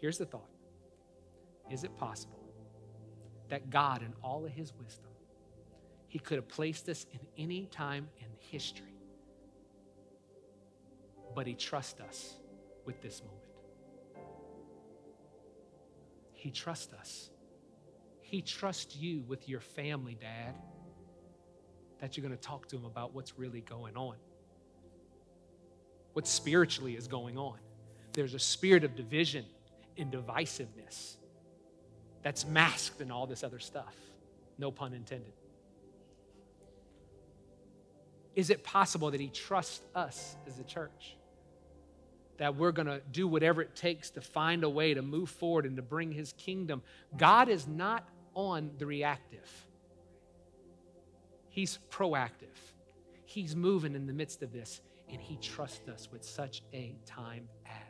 [0.00, 0.50] Here's the thought
[1.68, 2.38] Is it possible
[3.48, 5.10] that God, in all of his wisdom,
[6.08, 8.96] he could have placed us in any time in history
[11.36, 12.34] but He trusts us
[12.86, 13.42] with this moment.
[16.32, 17.30] He trusts us.
[18.22, 20.54] He trusts you with your family, Dad,
[22.00, 24.16] that you're going to talk to Him about what's really going on,
[26.14, 27.58] what spiritually is going on.
[28.12, 29.44] There's a spirit of division
[29.98, 31.16] and divisiveness
[32.22, 33.94] that's masked in all this other stuff.
[34.58, 35.34] No pun intended.
[38.36, 41.16] Is it possible that He trusts us as a church?
[42.38, 45.66] that we're going to do whatever it takes to find a way to move forward
[45.66, 46.82] and to bring his kingdom.
[47.16, 49.50] God is not on the reactive,
[51.48, 52.56] he's proactive.
[53.28, 54.80] He's moving in the midst of this,
[55.10, 57.85] and he trusts us with such a time as